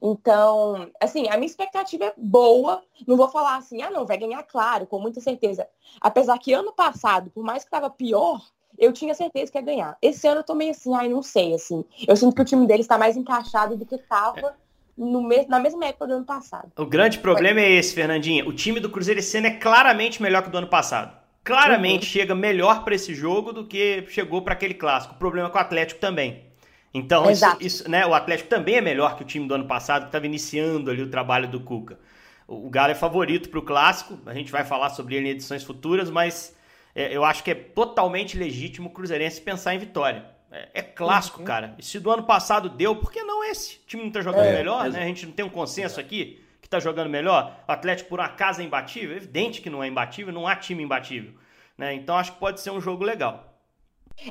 Então, 0.02 0.90
assim, 1.00 1.28
a 1.30 1.36
minha 1.36 1.46
expectativa 1.46 2.06
é 2.06 2.14
boa. 2.18 2.84
Não 3.08 3.18
vou 3.18 3.30
falar 3.30 3.58
assim, 3.58 3.82
ah, 3.82 3.92
não, 3.92 4.06
vai 4.06 4.18
ganhar 4.18 4.44
claro, 4.44 4.86
com 4.86 5.00
muita 5.00 5.22
certeza. 5.22 5.68
Apesar 6.00 6.38
que 6.40 6.54
ano 6.54 6.74
passado, 6.74 7.30
por 7.32 7.44
mais 7.44 7.64
que 7.64 7.68
estava 7.68 7.90
pior, 7.90 8.42
eu 8.78 8.92
tinha 8.92 9.14
certeza 9.14 9.52
que 9.52 9.58
ia 9.58 9.64
ganhar. 9.64 9.98
Esse 10.02 10.28
ano 10.28 10.40
eu 10.42 10.44
tô 10.44 10.56
meio 10.56 10.72
assim, 10.72 10.94
ai, 10.96 11.08
não 11.08 11.22
sei, 11.22 11.54
assim. 11.54 11.84
Eu 12.08 12.16
sinto 12.16 12.36
que 12.36 12.42
o 12.42 12.46
time 12.46 12.66
deles 12.66 12.86
está 12.86 12.98
mais 12.98 13.16
encaixado 13.16 13.78
do 13.78 13.86
que 13.86 13.96
estava 13.96 14.56
no 14.98 15.22
mes 15.24 15.48
na 15.48 15.60
mesma 15.60 15.86
época 15.86 16.08
do 16.08 16.14
ano 16.14 16.26
passado. 16.26 16.72
O 16.78 16.86
grande 16.86 17.20
problema 17.20 17.60
é 17.60 17.72
esse, 17.72 17.94
Fernandinha. 17.94 18.48
O 18.48 18.54
time 18.54 18.80
do 18.80 18.90
Cruzeiro 18.90 19.20
esse 19.20 19.38
ano 19.38 19.48
é 19.48 19.52
claramente 19.52 20.22
melhor 20.22 20.44
que 20.44 20.50
o 20.50 20.52
do 20.52 20.58
ano 20.58 20.68
passado. 20.68 21.18
Claramente 21.44 22.06
uhum. 22.06 22.12
chega 22.12 22.36
melhor 22.36 22.84
para 22.84 22.96
esse 22.96 23.14
jogo 23.14 23.52
do 23.52 23.68
que 23.68 24.06
chegou 24.08 24.42
para 24.42 24.54
aquele 24.54 24.74
clássico. 24.74 25.16
O 25.16 25.18
problema 25.18 25.50
é 25.50 25.52
com 25.52 25.58
o 25.58 25.62
Atlético 25.62 26.00
também. 26.00 26.53
Então, 26.94 27.30
isso, 27.30 27.46
isso, 27.60 27.90
né, 27.90 28.06
o 28.06 28.14
Atlético 28.14 28.50
também 28.50 28.76
é 28.76 28.82
melhor 28.82 29.16
que 29.18 29.24
o 29.24 29.26
time 29.26 29.48
do 29.48 29.56
ano 29.56 29.66
passado, 29.66 30.04
que 30.04 30.10
estava 30.10 30.26
iniciando 30.26 30.92
ali 30.92 31.02
o 31.02 31.10
trabalho 31.10 31.48
do 31.48 31.60
Cuca. 31.60 32.00
O, 32.48 32.68
o 32.68 32.70
Galo 32.70 32.92
é 32.92 32.96
favorito 32.96 33.50
para 33.50 33.60
o 33.60 33.64
clássico, 33.64 34.20
a 34.26 34.34
gente 34.34 34.52
vai 34.52 34.64
falar 34.64 34.90
sobre 34.92 35.16
ele 35.16 35.28
em 35.28 35.32
edições 35.32 35.64
futuras, 35.64 36.12
mas 36.12 36.56
é, 36.94 37.16
eu 37.16 37.24
acho 37.24 37.44
que 37.44 37.52
é 37.52 37.56
totalmente 37.56 38.38
legítimo 38.38 38.90
o 38.90 38.92
Cruzeirense 38.92 39.42
pensar 39.42 39.74
em 39.74 39.80
vitória. 39.80 40.26
É, 40.52 40.70
é 40.76 40.82
clássico, 40.84 41.40
uhum. 41.40 41.46
cara. 41.46 41.74
E 41.80 41.84
se 41.84 42.00
do 42.00 42.12
ano 42.12 42.24
passado 42.24 42.70
deu, 42.70 42.96
por 42.96 43.12
que 43.12 43.24
não 43.24 43.44
esse? 43.44 43.78
O 43.78 43.88
time 43.88 44.04
não 44.04 44.10
está 44.10 44.22
jogando 44.22 44.46
é, 44.46 44.54
melhor, 44.54 44.88
né? 44.92 45.02
A 45.02 45.06
gente 45.08 45.26
não 45.26 45.34
tem 45.34 45.44
um 45.44 45.50
consenso 45.50 46.00
aqui 46.00 46.44
que 46.62 46.68
está 46.68 46.80
jogando 46.80 47.10
melhor. 47.10 47.58
O 47.68 47.72
Atlético, 47.72 48.10
por 48.10 48.20
uma 48.20 48.30
casa 48.30 48.62
é 48.62 48.66
imbatível? 48.66 49.16
É 49.16 49.18
evidente 49.18 49.62
que 49.62 49.70
não 49.70 49.84
é 49.84 49.88
imbatível, 49.88 50.32
não 50.32 50.48
há 50.48 50.56
time 50.56 50.84
imbatível. 50.84 51.34
Né? 51.76 51.96
Então 51.96 52.16
acho 52.16 52.34
que 52.34 52.40
pode 52.40 52.62
ser 52.62 52.70
um 52.70 52.80
jogo 52.80 53.04
legal. 53.04 53.60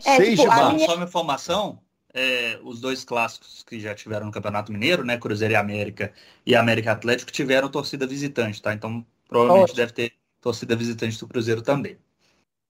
É, 0.05 0.17
Seis 0.17 0.39
tipo, 0.39 0.55
minha... 0.73 0.87
Só 0.87 0.95
uma 0.95 1.05
informação, 1.05 1.81
é, 2.15 2.59
os 2.63 2.81
dois 2.81 3.05
clássicos 3.05 3.63
que 3.65 3.81
já 3.81 3.95
tiveram 3.95 4.27
no 4.27 4.33
Campeonato 4.33 4.73
Mineiro, 4.73 5.05
né? 5.05 5.19
Cruzeiro 5.19 5.55
e 5.55 5.57
América 5.57 6.13
e 6.47 6.55
América 6.55 6.93
Atlético 6.93 7.33
tiveram 7.33 7.69
torcida 7.69 8.07
visitante, 8.07 8.61
tá? 8.61 8.75
Então 8.75 9.05
provavelmente 9.29 9.75
deve 9.75 9.93
ter 9.93 10.13
torcida 10.41 10.77
visitante 10.77 11.19
do 11.19 11.27
Cruzeiro 11.29 11.63
também. 11.63 11.99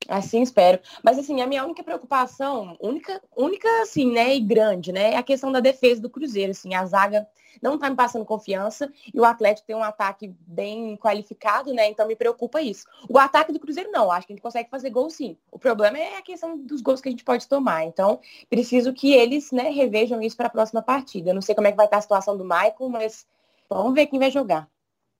Assim 0.08 0.42
espero. 0.42 0.80
Mas 1.02 1.18
assim, 1.18 1.40
a 1.40 1.46
minha 1.46 1.64
única 1.64 1.82
preocupação, 1.82 2.76
única, 2.80 3.20
única 3.36 3.68
assim, 3.82 4.10
né, 4.10 4.34
e 4.34 4.40
grande, 4.40 4.92
né, 4.92 5.12
é 5.12 5.16
a 5.16 5.22
questão 5.22 5.52
da 5.52 5.60
defesa 5.60 6.00
do 6.00 6.10
Cruzeiro, 6.10 6.50
assim, 6.50 6.74
a 6.74 6.84
zaga 6.84 7.26
não 7.60 7.78
tá 7.78 7.88
me 7.88 7.94
passando 7.94 8.24
confiança 8.24 8.90
e 9.12 9.20
o 9.20 9.24
Atlético 9.24 9.66
tem 9.66 9.76
um 9.76 9.82
ataque 9.82 10.34
bem 10.40 10.96
qualificado, 10.96 11.72
né, 11.72 11.88
então 11.88 12.08
me 12.08 12.16
preocupa 12.16 12.60
isso. 12.60 12.86
O 13.08 13.18
ataque 13.18 13.52
do 13.52 13.60
Cruzeiro 13.60 13.90
não, 13.92 14.10
acho 14.10 14.26
que 14.26 14.32
a 14.32 14.36
gente 14.36 14.42
consegue 14.42 14.68
fazer 14.70 14.90
gol 14.90 15.10
sim. 15.10 15.36
O 15.50 15.58
problema 15.58 15.98
é 15.98 16.16
a 16.16 16.22
questão 16.22 16.58
dos 16.58 16.80
gols 16.80 17.00
que 17.00 17.08
a 17.08 17.12
gente 17.12 17.24
pode 17.24 17.46
tomar. 17.46 17.84
Então, 17.84 18.18
preciso 18.48 18.92
que 18.92 19.12
eles, 19.12 19.52
né, 19.52 19.70
revejam 19.70 20.20
isso 20.20 20.36
para 20.36 20.46
a 20.46 20.50
próxima 20.50 20.82
partida. 20.82 21.30
Eu 21.30 21.34
não 21.34 21.42
sei 21.42 21.54
como 21.54 21.66
é 21.66 21.70
que 21.70 21.76
vai 21.76 21.86
estar 21.86 21.98
a 21.98 22.02
situação 22.02 22.36
do 22.36 22.44
Michael, 22.44 22.88
mas 22.88 23.26
vamos 23.68 23.94
ver 23.94 24.06
quem 24.06 24.18
vai 24.18 24.30
jogar. 24.30 24.71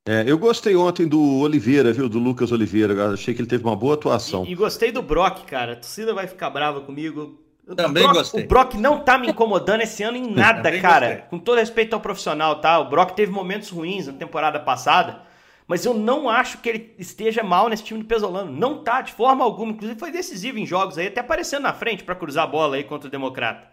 É, 0.05 0.25
eu 0.27 0.37
gostei 0.37 0.75
ontem 0.75 1.07
do 1.07 1.21
Oliveira, 1.39 1.93
viu? 1.93 2.09
Do 2.09 2.19
Lucas 2.19 2.51
Oliveira. 2.51 2.93
Eu 2.93 3.13
achei 3.13 3.33
que 3.35 3.41
ele 3.41 3.49
teve 3.49 3.63
uma 3.63 3.77
boa 3.77 3.95
atuação. 3.95 4.45
E, 4.45 4.53
e 4.53 4.55
gostei 4.55 4.91
do 4.91 5.01
Brock, 5.01 5.45
cara. 5.47 5.75
A 5.75 5.77
torcida 5.77 6.13
vai 6.13 6.27
ficar 6.27 6.51
brava 6.51 6.81
comigo. 6.81 7.41
Também 7.77 8.03
o 8.03 8.07
Brock, 8.07 8.19
gostei. 8.19 8.45
O 8.45 8.49
Brock 8.49 8.75
não 8.75 8.99
tá 8.99 9.17
me 9.17 9.29
incomodando 9.29 9.83
esse 9.83 10.03
ano 10.03 10.17
em 10.17 10.29
nada, 10.35 10.77
cara. 10.81 11.07
Gostei. 11.07 11.25
Com 11.31 11.39
todo 11.39 11.59
respeito 11.59 11.95
ao 11.95 12.01
profissional, 12.01 12.61
tá? 12.61 12.81
O 12.81 12.89
Brock 12.89 13.13
teve 13.13 13.31
momentos 13.31 13.71
ruins 13.71 14.09
na 14.09 14.13
temporada 14.13 14.59
passada, 14.59 15.23
mas 15.69 15.85
eu 15.85 15.95
não 15.95 16.29
acho 16.29 16.59
que 16.59 16.69
ele 16.69 16.95
esteja 16.99 17.45
mal 17.45 17.69
nesse 17.69 17.85
time 17.85 18.01
do 18.01 18.07
Pesolano. 18.07 18.51
Não 18.51 18.83
tá, 18.83 19.03
de 19.03 19.13
forma 19.13 19.45
alguma. 19.45 19.71
Inclusive 19.71 20.01
foi 20.01 20.11
decisivo 20.11 20.59
em 20.59 20.67
jogos 20.67 20.99
aí, 20.99 21.07
até 21.07 21.21
aparecendo 21.21 21.63
na 21.63 21.73
frente 21.73 22.03
para 22.03 22.17
cruzar 22.17 22.43
a 22.43 22.49
bola 22.49 22.75
aí 22.75 22.83
contra 22.83 23.07
o 23.07 23.11
Democrata. 23.11 23.72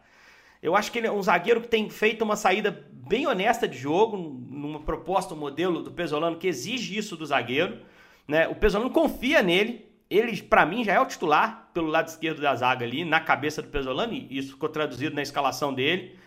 Eu 0.61 0.75
acho 0.75 0.91
que 0.91 0.97
ele 0.97 1.07
é 1.07 1.11
um 1.11 1.21
zagueiro 1.21 1.61
que 1.61 1.67
tem 1.67 1.89
feito 1.89 2.23
uma 2.23 2.35
saída 2.35 2.85
bem 2.91 3.25
honesta 3.25 3.67
de 3.67 3.77
jogo, 3.77 4.17
numa 4.17 4.79
proposta, 4.81 5.33
um 5.33 5.37
modelo 5.37 5.81
do 5.81 5.91
Pesolano 5.91 6.37
que 6.37 6.47
exige 6.47 6.97
isso 6.97 7.15
do 7.15 7.25
zagueiro. 7.25 7.79
Né? 8.27 8.47
O 8.47 8.55
Pesolano 8.55 8.89
confia 8.91 9.41
nele. 9.41 9.87
Ele, 10.09 10.41
para 10.41 10.65
mim, 10.65 10.83
já 10.83 10.93
é 10.93 10.99
o 10.99 11.05
titular 11.05 11.69
pelo 11.73 11.87
lado 11.87 12.07
esquerdo 12.07 12.41
da 12.41 12.53
zaga 12.55 12.85
ali, 12.85 13.05
na 13.05 13.19
cabeça 13.19 13.61
do 13.61 13.67
Pesolano, 13.67 14.13
e 14.13 14.37
isso 14.37 14.53
ficou 14.53 14.67
traduzido 14.67 15.15
na 15.15 15.21
escalação 15.21 15.73
dele. 15.73 16.17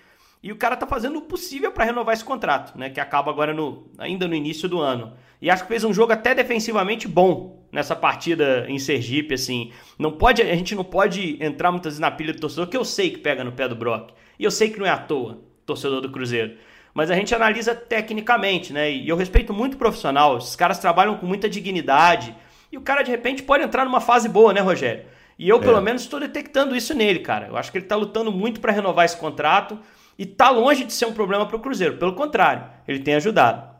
E 0.42 0.51
o 0.51 0.57
cara 0.57 0.77
tá 0.77 0.87
fazendo 0.87 1.18
o 1.18 1.23
possível 1.23 1.71
para 1.71 1.85
renovar 1.85 2.14
esse 2.14 2.25
contrato, 2.25 2.77
né? 2.77 2.90
Que 2.90 3.01
acaba 3.01 3.31
agora 3.31 3.53
no, 3.53 3.88
ainda 3.99 4.27
no 4.27 4.35
início 4.35 4.68
do 4.68 4.81
ano. 4.81 5.14
E 5.40 5.51
acho 5.51 5.62
que 5.62 5.68
fez 5.68 5.85
um 5.85 5.92
jogo 5.92 6.12
até 6.12 6.35
defensivamente 6.35 7.07
bom 7.07 7.62
nessa 7.73 7.97
partida 7.97 8.67
em 8.69 8.79
Sergipe, 8.79 9.35
assim. 9.35 9.73
Não 9.99 10.13
pode, 10.13 10.43
a 10.43 10.55
gente 10.55 10.75
não 10.75 10.85
pode 10.85 11.43
entrar 11.43 11.73
muitas 11.73 11.95
vezes 11.95 12.01
na 12.01 12.11
pilha 12.11 12.35
do 12.35 12.41
torcedor, 12.41 12.69
que 12.69 12.77
eu 12.77 12.85
sei 12.85 13.11
que 13.11 13.19
pega 13.19 13.43
no 13.43 13.53
pé 13.53 13.67
do 13.67 13.75
Brock. 13.75 14.11
E 14.39 14.45
eu 14.45 14.51
sei 14.51 14.69
que 14.69 14.79
não 14.79 14.87
é 14.87 14.91
à 14.91 14.99
toa, 14.99 15.41
torcedor 15.65 16.03
do 16.03 16.11
Cruzeiro. 16.11 16.57
Mas 16.93 17.11
a 17.11 17.15
gente 17.15 17.35
analisa 17.35 17.75
tecnicamente, 17.75 18.73
né? 18.73 18.93
E 18.93 19.09
eu 19.09 19.17
respeito 19.17 19.55
muito 19.55 19.75
o 19.75 19.79
profissional. 19.79 20.37
Esses 20.37 20.55
caras 20.55 20.79
trabalham 20.79 21.17
com 21.17 21.25
muita 21.25 21.49
dignidade. 21.49 22.35
E 22.71 22.77
o 22.77 22.83
cara, 22.83 23.03
de 23.03 23.11
repente, 23.11 23.43
pode 23.43 23.65
entrar 23.65 23.87
numa 23.87 24.01
fase 24.01 24.29
boa, 24.29 24.53
né, 24.53 24.61
Rogério? 24.61 25.05
E 25.39 25.49
eu, 25.49 25.59
pelo 25.59 25.79
é. 25.79 25.81
menos, 25.81 26.03
estou 26.03 26.21
detectando 26.21 26.77
isso 26.77 26.95
nele, 26.95 27.21
cara. 27.21 27.47
Eu 27.47 27.57
acho 27.57 27.73
que 27.73 27.79
ele 27.79 27.87
está 27.87 27.97
lutando 27.97 28.31
muito 28.31 28.61
para 28.61 28.73
renovar 28.73 29.07
esse 29.07 29.17
contrato 29.17 29.79
e 30.19 30.25
está 30.25 30.51
longe 30.51 30.85
de 30.85 30.93
ser 30.93 31.07
um 31.07 31.13
problema 31.13 31.47
para 31.47 31.57
o 31.57 31.61
Cruzeiro. 31.61 31.97
Pelo 31.97 32.15
contrário, 32.15 32.65
ele 32.87 32.99
tem 32.99 33.15
ajudado. 33.15 33.72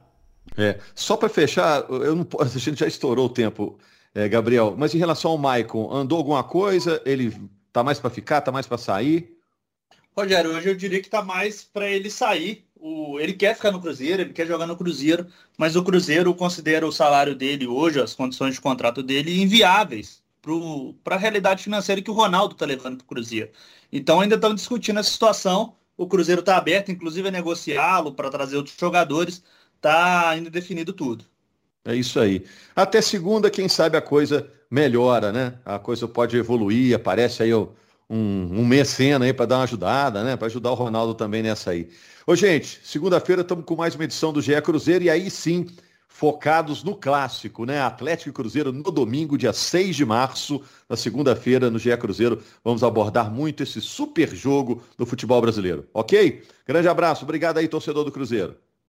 É, 0.57 0.79
só 0.95 1.17
para 1.17 1.29
fechar, 1.29 1.85
eu 1.91 2.15
não, 2.15 2.27
a 2.41 2.45
gente 2.47 2.81
já 2.81 2.87
estourou 2.87 3.27
o 3.27 3.31
tempo, 3.31 3.79
é, 4.15 4.29
Gabriel, 4.29 4.75
mas 4.77 4.95
em 4.95 4.99
relação 4.99 5.31
ao 5.31 5.38
Maicon, 5.38 5.93
andou 5.93 6.19
alguma 6.19 6.45
coisa? 6.45 7.01
Ele 7.05 7.35
tá 7.73 7.83
mais 7.83 7.99
para 7.99 8.11
ficar, 8.11 8.41
tá 8.41 8.53
mais 8.53 8.67
para 8.67 8.79
sair? 8.79 9.37
Rogério, 10.17 10.55
hoje 10.55 10.69
eu 10.69 10.77
diria 10.77 11.01
que 11.01 11.09
tá 11.09 11.23
mais 11.23 11.65
para 11.65 11.88
ele 11.88 12.11
sair. 12.11 12.67
O, 12.79 13.19
ele 13.21 13.33
quer 13.33 13.55
ficar 13.55 13.71
no 13.71 13.81
Cruzeiro, 13.81 14.23
ele 14.23 14.33
quer 14.33 14.47
jogar 14.47 14.67
no 14.67 14.77
Cruzeiro, 14.77 15.27
mas 15.57 15.77
o 15.77 15.83
Cruzeiro 15.83 16.35
considera 16.35 16.87
o 16.87 16.93
salário 16.93 17.35
dele 17.35 17.67
hoje, 17.67 18.01
as 18.01 18.12
condições 18.12 18.55
de 18.55 18.61
contrato 18.61 19.03
dele, 19.03 19.41
inviáveis 19.41 20.23
para 21.05 21.15
a 21.15 21.19
realidade 21.19 21.62
financeira 21.62 22.03
que 22.03 22.11
o 22.11 22.15
Ronaldo 22.15 22.55
está 22.55 22.67
levando 22.67 22.97
para 22.99 23.05
o 23.05 23.07
Cruzeiro. 23.07 23.51
Então 23.93 24.21
ainda 24.21 24.35
estão 24.35 24.55
discutindo 24.55 24.99
essa 24.99 25.11
situação. 25.11 25.77
O 25.97 26.07
Cruzeiro 26.07 26.41
está 26.41 26.57
aberto, 26.57 26.91
inclusive, 26.91 27.29
a 27.29 27.31
negociá-lo 27.31 28.12
para 28.12 28.31
trazer 28.31 28.57
outros 28.57 28.77
jogadores. 28.79 29.43
Está 29.83 30.31
ainda 30.31 30.49
definido 30.49 30.92
tudo. 30.92 31.25
É 31.85 31.92
isso 31.92 32.21
aí. 32.21 32.47
Até 32.77 33.01
segunda, 33.03 33.51
quem 33.51 33.68
sabe 33.68 33.97
a 33.97 34.01
coisa 34.01 34.49
melhora, 34.71 35.33
né? 35.33 35.59
A 35.64 35.77
coisa 35.77 36.07
pode 36.07 36.37
evoluir, 36.37 36.95
aparece 36.95 37.42
aí 37.42 37.53
um, 37.53 37.66
um 38.09 38.64
mecena 38.64 39.25
aí 39.25 39.33
para 39.33 39.47
dar 39.47 39.57
uma 39.57 39.64
ajudada, 39.64 40.23
né? 40.23 40.37
Para 40.37 40.47
ajudar 40.47 40.71
o 40.71 40.75
Ronaldo 40.75 41.14
também 41.14 41.42
nessa 41.42 41.73
aí. 41.73 41.90
Ô, 42.25 42.37
gente, 42.37 42.79
segunda-feira 42.85 43.42
estamos 43.42 43.64
com 43.64 43.75
mais 43.75 43.97
uma 43.97 44.05
edição 44.05 44.33
do 44.33 44.40
GE 44.40 44.62
Cruzeiro 44.62 45.03
e 45.03 45.11
aí 45.11 45.29
sim, 45.29 45.66
focados 46.07 46.85
no 46.85 46.95
clássico, 46.95 47.66
né? 47.66 47.81
Atlético 47.81 48.31
e 48.31 48.33
Cruzeiro 48.33 48.73
no 48.73 48.88
domingo, 48.88 49.37
dia 49.37 49.53
6 49.53 49.97
de 49.97 50.05
março, 50.05 50.62
na 50.88 50.97
segunda-feira, 50.97 51.68
no 51.68 51.79
GE 51.81 51.97
Cruzeiro. 51.97 52.40
Vamos 52.62 52.85
abordar 52.85 53.33
muito 53.33 53.64
esse 53.64 53.81
super 53.81 54.33
jogo 54.33 54.81
do 54.97 55.05
futebol 55.05 55.40
brasileiro, 55.40 55.88
ok? 55.92 56.40
Grande 56.64 56.87
abraço, 56.87 57.25
obrigado 57.25 57.59
aí, 57.59 57.66
torcedor 57.66 58.05
do 58.05 58.12
Cruzeiro. 58.12 58.55